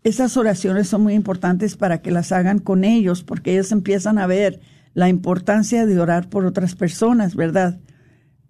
[0.04, 4.26] esas oraciones son muy importantes para que las hagan con ellos, porque ellos empiezan a
[4.26, 4.60] ver
[4.92, 7.80] la importancia de orar por otras personas, ¿verdad?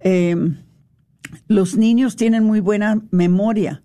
[0.00, 0.56] Em,
[1.46, 3.82] los niños tienen muy buena memoria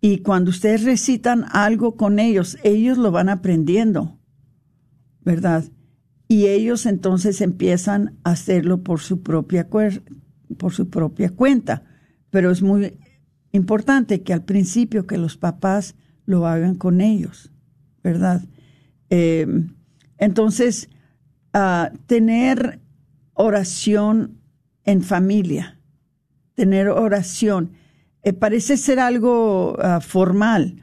[0.00, 4.17] y cuando ustedes recitan algo con ellos, ellos lo van aprendiendo,
[5.28, 5.64] ¿verdad?
[6.26, 11.82] Y ellos entonces empiezan a hacerlo por su propia, por su propia cuenta.
[12.30, 12.98] Pero es muy
[13.52, 17.52] importante que al principio que los papás lo hagan con ellos,
[18.02, 18.40] ¿verdad?
[19.10, 19.74] Em,
[20.16, 20.88] entonces,
[22.06, 22.80] tener
[23.34, 24.40] oración
[24.84, 25.78] en familia,
[26.54, 27.72] tener oración,
[28.22, 30.82] eh, parece ser algo ah, formal,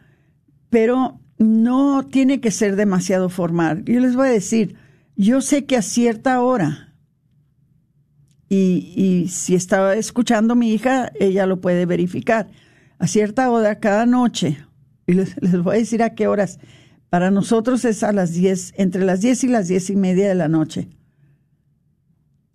[0.70, 3.84] pero no tiene que ser demasiado formal.
[3.86, 4.76] Yo les voy a decir,
[5.16, 6.94] yo sé que a cierta hora,
[8.48, 12.48] y, y si estaba escuchando mi hija, ella lo puede verificar,
[13.00, 14.58] a cierta hora cada noche,
[15.08, 16.60] y les, les voy a decir a qué horas,
[17.10, 20.36] para nosotros es a las 10, entre las 10 y las 10 y media de
[20.36, 20.90] la noche.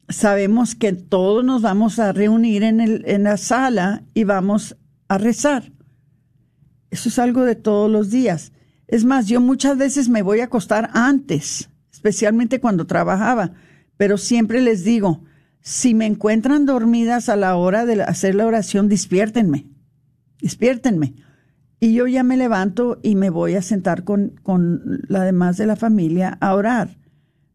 [0.09, 4.77] Sabemos que todos nos vamos a reunir en, el, en la sala y vamos
[5.09, 5.73] a rezar.
[6.91, 8.53] Eso es algo de todos los días.
[8.91, 13.53] Es más, yo muchas veces me voy a acostar antes, especialmente cuando trabajaba,
[13.97, 15.23] pero siempre les digo,
[15.61, 19.67] si me encuentran dormidas a la hora de hacer la oración, despiértenme,
[20.43, 21.15] despiértenme
[21.79, 25.67] y yo ya me levanto y me voy a sentar con, con la demás de
[25.67, 26.99] la familia a orar,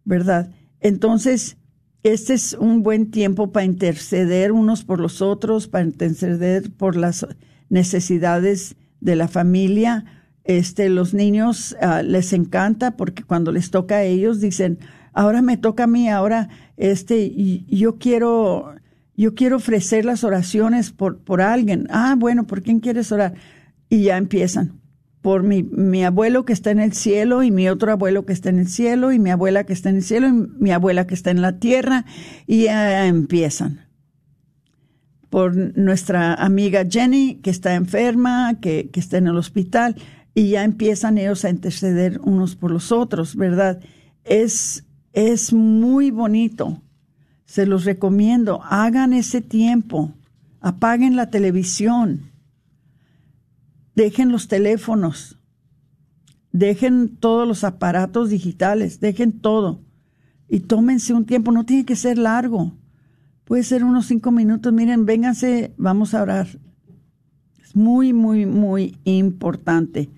[0.05, 0.51] ¿verdad?
[0.79, 1.57] Entonces,
[2.01, 7.27] este es un buen tiempo para interceder unos por los otros, para interceder por las
[7.69, 10.14] necesidades de la familia.
[10.45, 14.79] Este, los niños ah, les encanta porque cuando les toca a ellos dicen,
[15.11, 18.75] ahora me toca a mí, ahora este, y yo quiero,
[19.17, 21.87] yo quiero ofrecer las oraciones por, por alguien.
[21.89, 23.33] Ah, bueno, ¿por quién quieres orar?
[23.89, 24.81] y ya empiezan.
[25.21, 28.49] Por mi, mi abuelo que está en el cielo y mi otro abuelo que está
[28.49, 31.15] en el cielo y mi abuela que está en el cielo y mi abuela que
[31.15, 32.05] está en la tierra
[32.45, 33.87] y ya empiezan.
[35.29, 39.95] Por nuestra amiga Jenny que está enferma, que, que está en el hospital
[40.35, 43.81] y ya empiezan ellos a interceder unos por los otros, ¿verdad?
[44.23, 46.83] Es, es muy bonito.
[47.45, 48.61] Se los recomiendo.
[48.63, 50.13] Hagan ese tiempo.
[50.61, 52.35] Apaguen la televisión
[53.95, 55.39] dejen los teléfonos,
[56.51, 59.81] dejen todos los aparatos digitales, dejen todo
[60.47, 62.73] y tómense un tiempo, no tiene que ser largo,
[63.45, 66.47] puede ser unos cinco minutos, miren, vénganse, vamos a orar.
[67.63, 70.09] Es muy, muy, muy importante.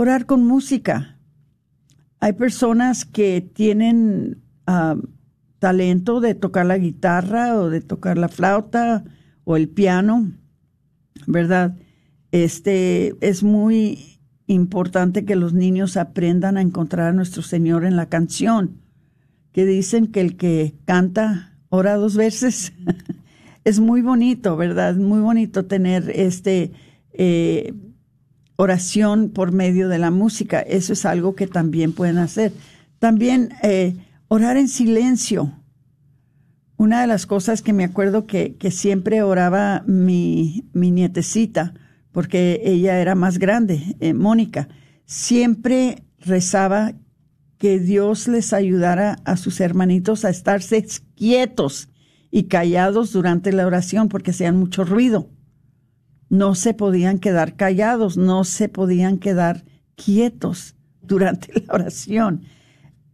[0.00, 1.18] Orar con música.
[2.20, 4.94] Hay personas que tienen ah,
[5.58, 9.02] talento de tocar la guitarra o de tocar la flauta
[9.42, 10.30] o el piano,
[11.26, 11.76] ¿verdad?
[12.30, 18.08] Este es muy importante que los niños aprendan a encontrar a nuestro Señor en la
[18.08, 18.80] canción,
[19.50, 22.72] que dicen que el que canta ora dos veces.
[23.64, 24.94] es muy bonito, ¿verdad?
[24.94, 26.70] Muy bonito tener este
[27.14, 27.74] eh,
[28.60, 30.58] oración por medio de la música.
[30.58, 32.52] Eso es algo que también pueden hacer.
[32.98, 33.96] También eh,
[34.26, 35.52] orar en silencio.
[36.76, 41.74] Una de las cosas que me acuerdo que, que siempre oraba mi, mi nietecita,
[42.10, 44.68] porque ella era más grande, eh, Mónica,
[45.04, 46.94] siempre rezaba
[47.58, 50.84] que Dios les ayudara a sus hermanitos a estarse
[51.14, 51.90] quietos
[52.32, 55.30] y callados durante la oración porque hacían mucho ruido.
[56.30, 59.64] No se podían quedar callados, no se podían quedar
[59.96, 62.42] quietos durante la oración.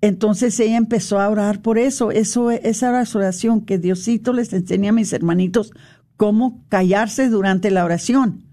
[0.00, 2.10] Entonces ella empezó a orar por eso.
[2.10, 5.72] Eso esa oración que Diosito les enseña a mis hermanitos
[6.16, 8.44] cómo callarse durante la oración.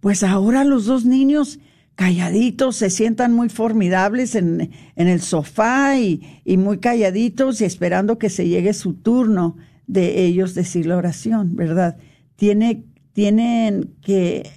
[0.00, 1.60] Pues ahora los dos niños
[1.94, 6.22] calladitos se sientan muy formidables en, el sofá y,
[6.56, 9.56] muy calladitos y esperando que se llegue su turno
[9.86, 11.98] de ellos decir la oración, ¿verdad?
[12.36, 12.84] Tiene,
[13.20, 14.50] tienen que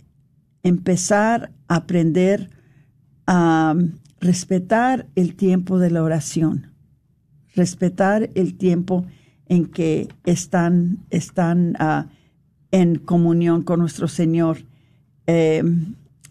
[0.63, 2.49] empezar a aprender
[3.27, 3.75] a
[4.21, 6.71] respetar el tiempo de la oración,
[7.57, 9.05] respetar el tiempo
[9.47, 12.07] en que están, están ah,
[12.71, 14.59] en comunión con nuestro Señor.
[15.27, 15.61] Eh,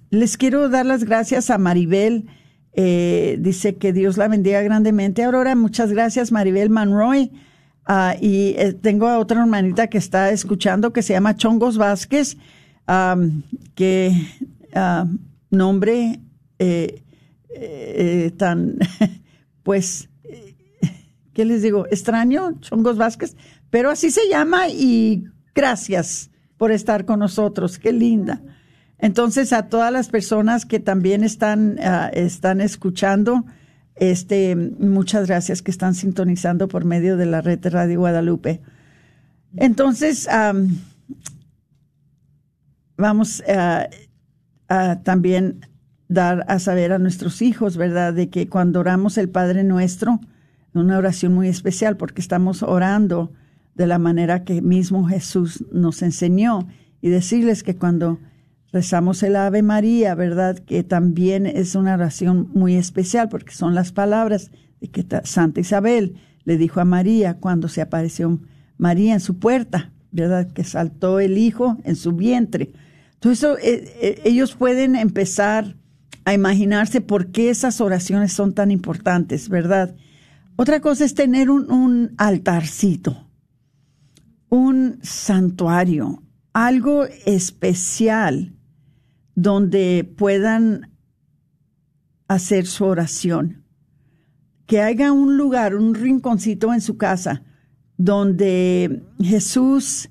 [0.09, 2.31] les quiero dar las gracias a Maribel
[2.75, 5.23] Eh, dice que Dios la bendiga grandemente.
[5.23, 7.31] Aurora, muchas gracias, Maribel Manroy.
[7.95, 12.39] Ah, y eh, tengo a otra hermanita que está escuchando que se llama Chongos Vázquez,
[13.75, 14.29] que
[15.51, 16.19] nombre
[16.59, 18.79] eh, tan,
[19.63, 20.09] pues,
[21.35, 21.85] ¿qué les digo?
[21.91, 23.37] Extraño, Chongos Vázquez,
[23.69, 25.25] pero así se llama y
[25.55, 28.41] gracias por estar con nosotros, qué linda.
[28.97, 33.45] Entonces, a todas las personas que también están, ah, están escuchando,
[33.97, 38.61] este, muchas gracias que están sintonizando por medio de la red Radio Guadalupe.
[39.57, 40.29] Entonces,
[42.97, 43.89] vamos a,
[45.03, 45.67] también
[46.09, 48.15] dar a saber a nuestros hijos, ¿verdad?
[48.15, 50.21] De que cuando oramos el Padre Nuestro,
[50.75, 53.33] una oración muy especial, porque estamos orando
[53.75, 56.67] de la manera que mismo Jesús nos enseñó,
[57.01, 58.21] y decirles que cuando
[58.73, 60.59] rezamos el Ave María, ¿verdad?
[60.59, 64.51] Que también es una oración muy especial porque son las palabras
[64.81, 68.41] de que Santa Isabel le dijo a María cuando se apareció
[68.79, 70.51] María en su puerta, ¿verdad?
[70.53, 72.73] Que saltó el hijo en su vientre.
[73.15, 75.77] Entonces, eh, eh, ellos pueden empezar
[76.25, 79.95] a imaginarse por qué esas oraciones son tan importantes, ¿verdad?
[80.57, 83.29] Otra cosa es tener un, un altarcito,
[84.49, 88.52] un santuario, algo especial
[89.35, 90.93] donde puedan
[92.29, 93.65] hacer su oración.
[94.67, 97.43] Que haya un lugar, un rinconcito en su casa
[97.97, 100.11] donde Jesús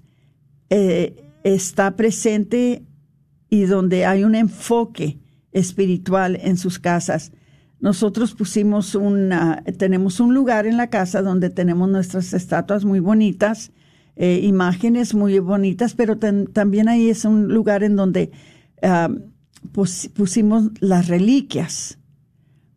[0.69, 2.85] eh, está presente
[3.49, 5.19] y donde hay un enfoque
[5.51, 7.31] espiritual en sus casas.
[7.79, 13.71] Nosotros pusimos una, tenemos un lugar en la casa donde tenemos nuestras estatuas muy bonitas,
[14.15, 18.31] eh, imágenes muy bonitas, pero también ahí es un lugar en donde
[19.71, 21.99] pusimos las reliquias,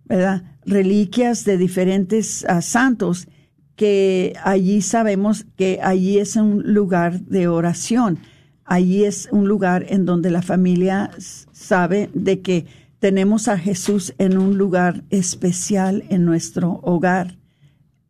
[0.05, 0.43] ¿verdad?
[0.67, 3.29] Reliquias de diferentes ah, santos
[3.77, 8.19] que allí sabemos que allí es un lugar de oración.
[8.65, 12.67] Allí es un lugar en donde la familia sabe de que
[12.99, 17.37] tenemos a Jesús en un lugar especial en nuestro hogar.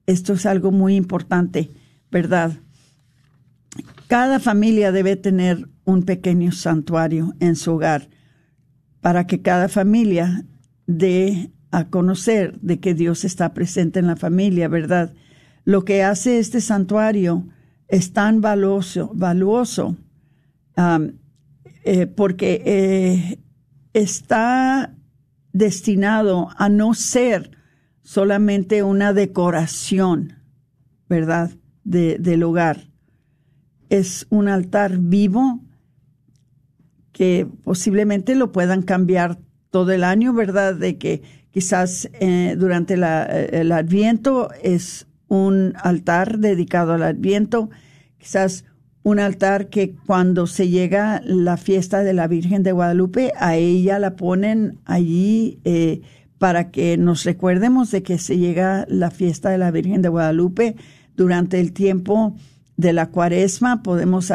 [0.06, 1.70] Esto es algo muy importante,
[2.10, 2.52] ¿verdad?
[4.06, 8.08] Cada familia debe tener un pequeño santuario en su hogar
[9.00, 10.44] para que cada familia
[10.86, 15.12] dé a conocer de que Dios está presente en la familia, ¿verdad?
[15.64, 17.48] Lo que hace este santuario
[17.88, 19.96] es tan valuoso,
[21.84, 23.38] eh, porque eh,
[23.92, 24.94] está
[25.52, 27.50] destinado a no ser
[28.02, 30.34] solamente una decoración,
[31.08, 31.50] ¿verdad?,
[31.84, 32.88] del hogar.
[33.90, 35.63] Es un altar vivo
[37.14, 39.38] que posiblemente lo puedan cambiar
[39.70, 40.74] todo el año, ¿verdad?
[40.74, 47.70] De que quizás eh, durante el Adviento es un altar dedicado al Adviento,
[48.18, 48.64] quizás
[49.04, 54.00] un altar que cuando se llega la fiesta de la Virgen de Guadalupe, a ella
[54.00, 56.00] la ponen allí eh,
[56.38, 60.74] para que nos recuerdemos de que se llega la fiesta de la Virgen de Guadalupe
[61.16, 62.34] durante el tiempo
[62.76, 63.84] de la cuaresma.
[63.84, 64.32] Podemos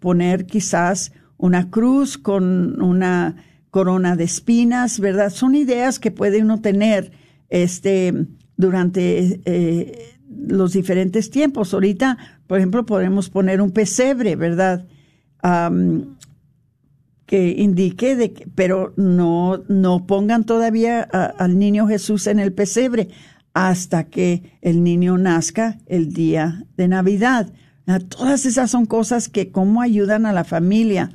[0.00, 3.36] poner quizás una cruz con una
[3.70, 5.30] corona de espinas, ¿verdad?
[5.30, 7.12] Son ideas que puede uno tener
[7.48, 8.26] este,
[8.56, 11.72] durante eh, los diferentes tiempos.
[11.72, 14.86] Ahorita, por ejemplo, podemos poner un pesebre, ¿verdad?
[17.24, 23.08] que indique de que, pero no, no pongan todavía al niño Jesús en el pesebre
[23.54, 27.52] hasta que el niño nazca el día de Navidad.
[28.08, 31.10] Todas esas son cosas que como ayudan a la familia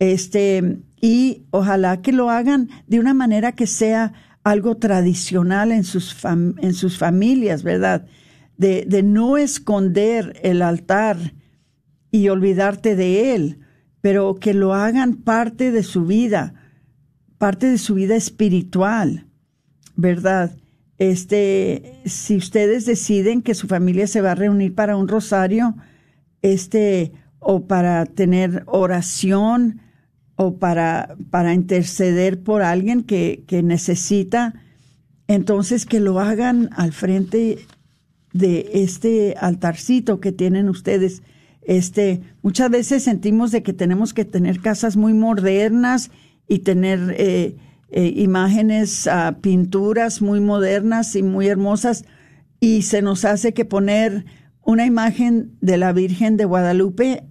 [0.00, 6.16] este, y ojalá que lo hagan de una manera que sea algo tradicional en sus,
[6.24, 8.06] en sus familias, ¿verdad?
[8.56, 11.34] De, de no esconder el altar
[12.10, 13.60] y olvidarte de él,
[14.00, 16.54] pero que lo hagan parte de su vida,
[17.36, 19.26] parte de su vida espiritual,
[19.96, 20.56] ¿verdad?
[20.96, 25.76] Este, si ustedes deciden que su familia se va a reunir para un rosario,
[26.40, 29.80] este, o para tener oración,
[30.42, 34.54] o para, para interceder por alguien que, que necesita,
[35.28, 37.58] entonces que lo hagan al frente
[38.32, 41.22] de este altarcito que tienen ustedes.
[41.60, 46.10] Este, muchas veces sentimos de que tenemos que tener casas muy modernas
[46.48, 47.56] y tener eh,
[47.90, 52.06] eh, imágenes, uh, pinturas muy modernas y muy hermosas,
[52.60, 54.24] y se nos hace que poner
[54.62, 57.24] una imagen de la Virgen de Guadalupe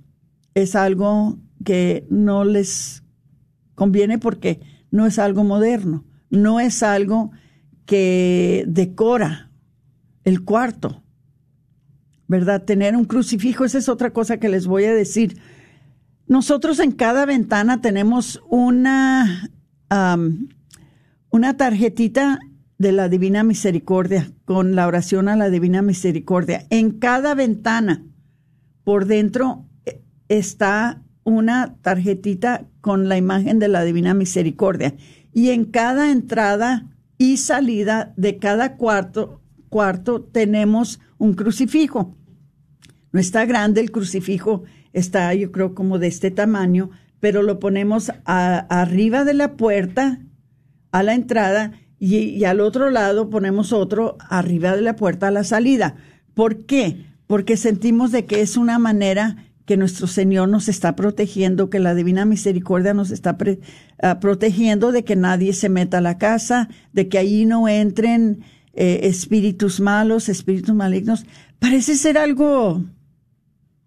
[0.53, 1.39] es algo
[1.69, 3.03] que no les
[3.75, 4.59] conviene porque
[4.89, 7.29] no es algo moderno, no es algo
[7.85, 9.51] que decora
[10.23, 11.03] el cuarto,
[12.27, 12.63] ¿verdad?
[12.63, 15.37] Tener un crucifijo, esa es otra cosa que les voy a decir.
[16.25, 19.51] Nosotros en cada ventana tenemos una,
[21.29, 22.39] una tarjetita
[22.79, 26.65] de la Divina Misericordia, con la oración a la Divina Misericordia.
[26.71, 28.07] En cada ventana,
[28.83, 34.95] por dentro, eh, está una tarjetita con la imagen de la Divina Misericordia.
[35.33, 42.15] Y en cada entrada y salida de cada cuarto, cuarto tenemos un crucifijo.
[43.11, 44.63] No está grande el crucifijo,
[44.93, 50.19] está yo creo como de este tamaño, pero lo ponemos arriba de la puerta,
[50.91, 55.43] a la entrada, y, al otro lado ponemos otro arriba de la puerta a la
[55.43, 55.95] salida.
[56.33, 57.05] ¿Por qué?
[57.27, 61.93] Porque sentimos de que es una manera que nuestro Señor nos está protegiendo, que la
[61.93, 63.37] divina misericordia nos está
[64.01, 68.39] ah, protegiendo de que nadie se meta a la casa, de que allí no entren
[68.73, 71.23] eh, espíritus malos, espíritus malignos.
[71.59, 72.83] Parece ser algo,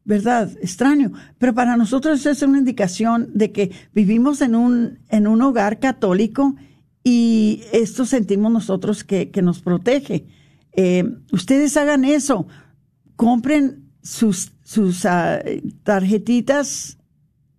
[0.05, 0.53] ¿verdad?
[0.63, 5.81] Extraño, pero para nosotros es una indicación de que vivimos en un, en un hogar
[5.81, 6.55] católico
[7.03, 10.27] y esto sentimos nosotros que, nos protege.
[10.75, 12.47] Eh, ustedes hagan eso,
[13.17, 15.41] compren sus, sus ah,
[15.85, 16.99] tarjetitas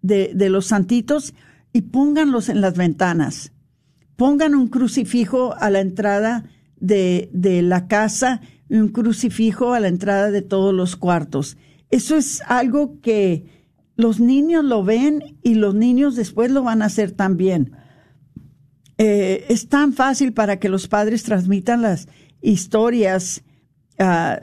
[0.01, 1.33] de, de, los santitos
[1.71, 3.51] y pónganlos en las ventanas.
[4.15, 6.45] Pongan un crucifijo a la entrada
[6.77, 11.57] de, de la casa y un crucifijo a la entrada de todos los cuartos.
[11.89, 13.45] Eso es algo que
[13.95, 17.71] los niños lo ven y los niños después lo van a hacer también.
[18.97, 22.07] Eh, es tan fácil para que los padres transmitan las
[22.41, 23.43] historias
[23.99, 24.39] ah,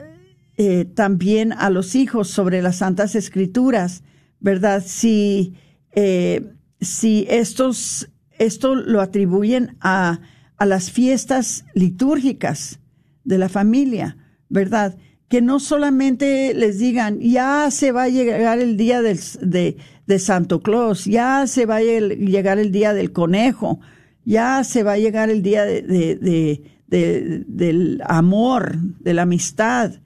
[0.62, 4.02] eh, también a los hijos sobre las santas escrituras,
[4.40, 4.84] ¿verdad?
[4.86, 5.54] Si,
[5.92, 6.52] eh,
[6.82, 10.20] si estos, esto lo atribuyen a,
[10.58, 12.78] a las fiestas litúrgicas
[13.24, 14.18] de la familia,
[14.50, 14.98] ¿verdad?
[15.30, 20.18] Que no solamente les digan, ya se va a llegar el día del, de, de
[20.18, 23.80] Santo Claus, ya se va a llegar el día del conejo,
[24.26, 30.02] ya se va a llegar el día de, del amor, de la amistad.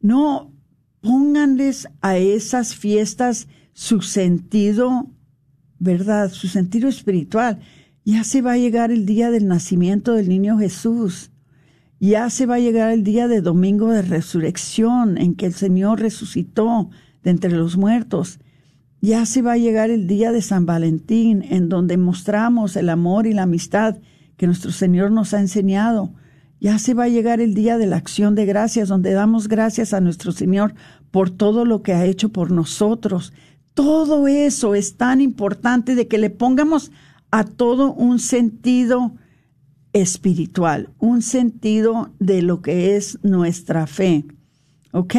[0.00, 0.52] No,
[1.00, 5.10] pónganles a esas fiestas su sentido,
[5.78, 6.30] ¿verdad?
[6.30, 7.60] Su sentido espiritual.
[8.04, 11.30] Ya se va a llegar el día del nacimiento del niño Jesús.
[11.98, 16.00] Ya se va a llegar el día de domingo de resurrección en que el Señor
[16.00, 16.90] resucitó
[17.22, 18.38] de entre los muertos.
[19.00, 23.26] Ya se va a llegar el día de San Valentín, en donde mostramos el amor
[23.26, 23.96] y la amistad
[24.36, 26.12] que nuestro Señor nos ha enseñado.
[26.60, 29.92] Ya se va a llegar el día de la acción de gracias, donde damos gracias
[29.92, 30.74] a nuestro Señor
[31.10, 33.32] por todo lo que ha hecho por nosotros.
[33.74, 36.90] Todo eso es tan importante de que le pongamos
[37.30, 39.14] a todo un sentido
[39.92, 44.24] espiritual, un sentido de lo que es nuestra fe.
[44.92, 45.14] ¿Ok?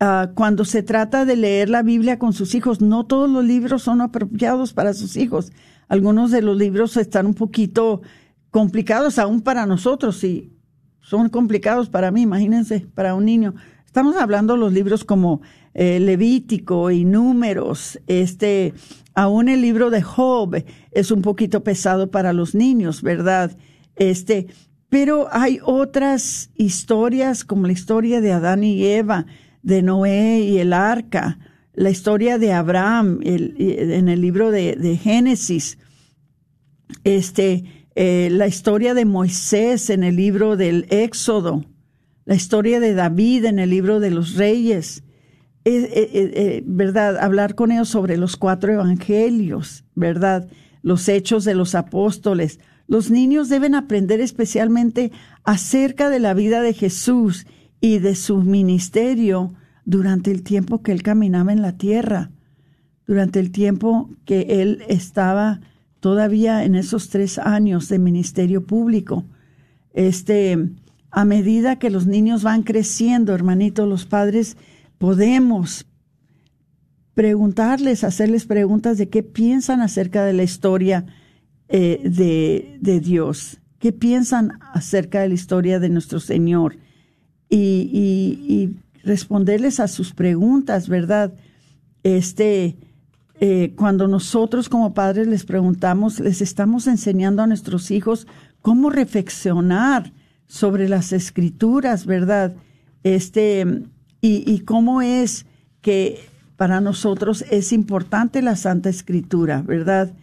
[0.00, 3.82] Ah, cuando se trata de leer la Biblia con sus hijos, no todos los libros
[3.82, 5.52] son apropiados para sus hijos.
[5.88, 8.02] Algunos de los libros están un poquito
[8.54, 10.52] complicados aún para nosotros y
[11.00, 13.56] son complicados para mí, imagínense, para un niño.
[13.84, 15.40] Estamos hablando de los libros como
[15.74, 18.72] eh, Levítico y Números, este,
[19.12, 23.56] aún el libro de Job es un poquito pesado para los niños, ¿verdad?
[23.96, 24.46] Este,
[24.88, 29.26] pero hay otras historias como la historia de Adán y Eva,
[29.64, 31.40] de Noé y el arca,
[31.72, 35.76] la historia de Abraham en el libro de, Génesis,
[37.02, 41.64] este, eh, la historia de Moisés en el libro del Éxodo,
[42.24, 45.04] la historia de David en el libro de los Reyes,
[46.64, 47.18] ¿verdad?
[47.18, 50.48] Hablar con ellos sobre los cuatro evangelios, ¿verdad?
[50.82, 52.60] Los hechos de los apóstoles.
[52.86, 55.10] Los niños deben aprender especialmente
[55.42, 57.46] acerca de la vida de Jesús
[57.80, 62.30] y de su ministerio durante el tiempo que él caminaba en la tierra,
[63.06, 65.60] durante el tiempo que él estaba
[66.04, 69.24] todavía en esos tres años de ministerio público.
[69.94, 70.68] Este,
[71.10, 74.58] a medida que los niños van creciendo, hermanito, los padres
[74.98, 75.86] podemos
[77.14, 81.06] preguntarles, hacerles preguntas de qué piensan acerca de la historia
[81.68, 86.76] eh, de, de, Dios, qué piensan acerca de la historia de nuestro Señor
[87.48, 91.32] y, responderles a sus preguntas, ¿verdad?
[92.02, 92.76] Este,
[93.40, 98.26] eh, cuando nosotros como padres les preguntamos, les estamos enseñando a nuestros hijos
[98.62, 100.12] cómo reflexionar
[100.46, 102.54] sobre las escrituras, ¿verdad?
[103.02, 103.82] Este,
[104.20, 105.44] y, cómo es
[105.82, 106.20] que
[106.56, 110.14] para nosotros es importante la Santa Escritura, ¿verdad?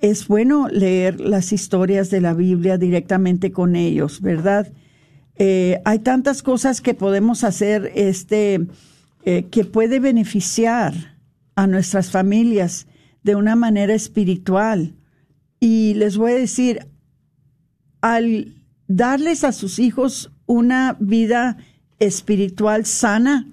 [0.00, 4.72] es bueno leer las historias de la Biblia directamente con ellos, ¿verdad?
[5.36, 8.66] Eh, hay tantas cosas que podemos hacer este,
[9.24, 11.17] eh, que puede beneficiar
[11.58, 12.86] a nuestras familias
[13.24, 14.94] de una manera espiritual.
[15.58, 16.86] Y les voy a decir,
[18.00, 18.54] al
[18.86, 21.56] darles a sus hijos una vida
[21.98, 23.48] espiritual sana,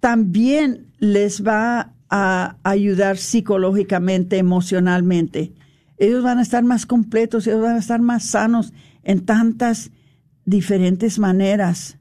[0.00, 5.52] también les va a ayudar psicológicamente, emocionalmente.
[5.98, 8.72] Ellos van a estar más completos, ellos van a estar más sanos
[9.02, 9.90] en tantas
[10.46, 11.98] diferentes maneras.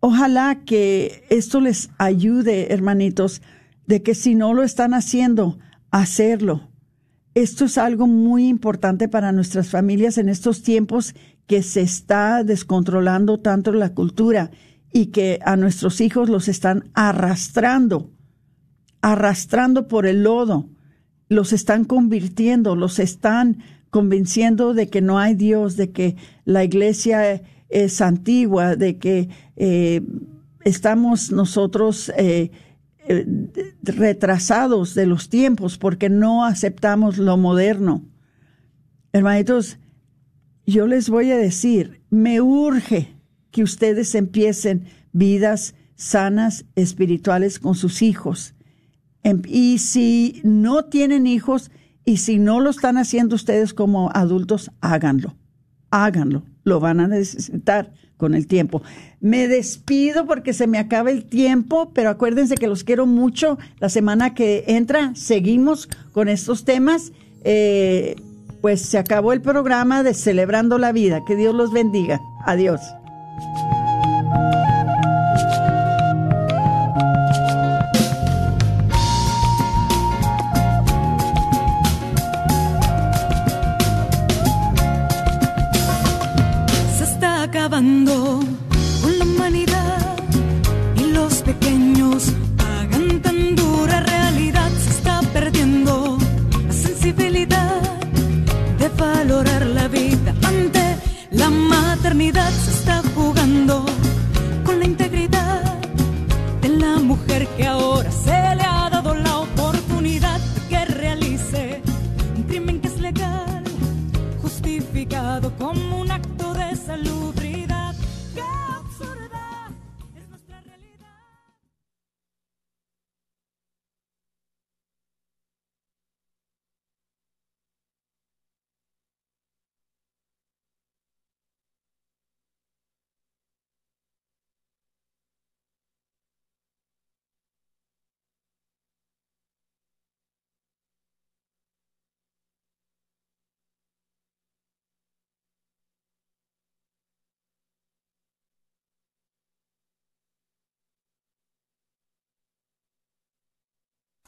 [0.00, 3.42] Ojalá que esto les ayude, hermanitos,
[3.86, 5.58] de que si no lo están haciendo,
[5.90, 6.68] hacerlo.
[7.34, 11.14] Esto es algo muy importante para nuestras familias en estos tiempos
[11.46, 14.50] que se está descontrolando tanto la cultura
[14.92, 18.10] y que a nuestros hijos los están arrastrando,
[19.00, 20.68] arrastrando por el lodo,
[21.28, 23.58] los están convirtiendo, los están
[23.90, 30.02] convenciendo de que no hay Dios, de que la iglesia es antigua, de que eh,
[30.64, 32.50] estamos nosotros eh,
[33.08, 33.26] eh,
[33.82, 38.04] retrasados de los tiempos porque no aceptamos lo moderno.
[39.12, 39.78] Hermanitos,
[40.66, 43.14] yo les voy a decir, me urge
[43.50, 48.54] que ustedes empiecen vidas sanas espirituales con sus hijos.
[49.22, 51.70] Em, y si no tienen hijos
[52.04, 55.36] y si no lo están haciendo ustedes como adultos, háganlo.
[55.90, 56.44] Háganlo.
[56.68, 58.82] Lo van a necesitar con el tiempo.
[59.20, 63.58] Me despido porque se me acaba el tiempo, pero acuérdense que los quiero mucho.
[63.78, 67.12] La semana que entra seguimos con estos temas.
[67.44, 68.16] Eh,
[68.60, 71.20] pues se acabó el programa de Celebrando la Vida.
[71.26, 72.20] Que Dios los bendiga.
[72.44, 72.80] Adiós.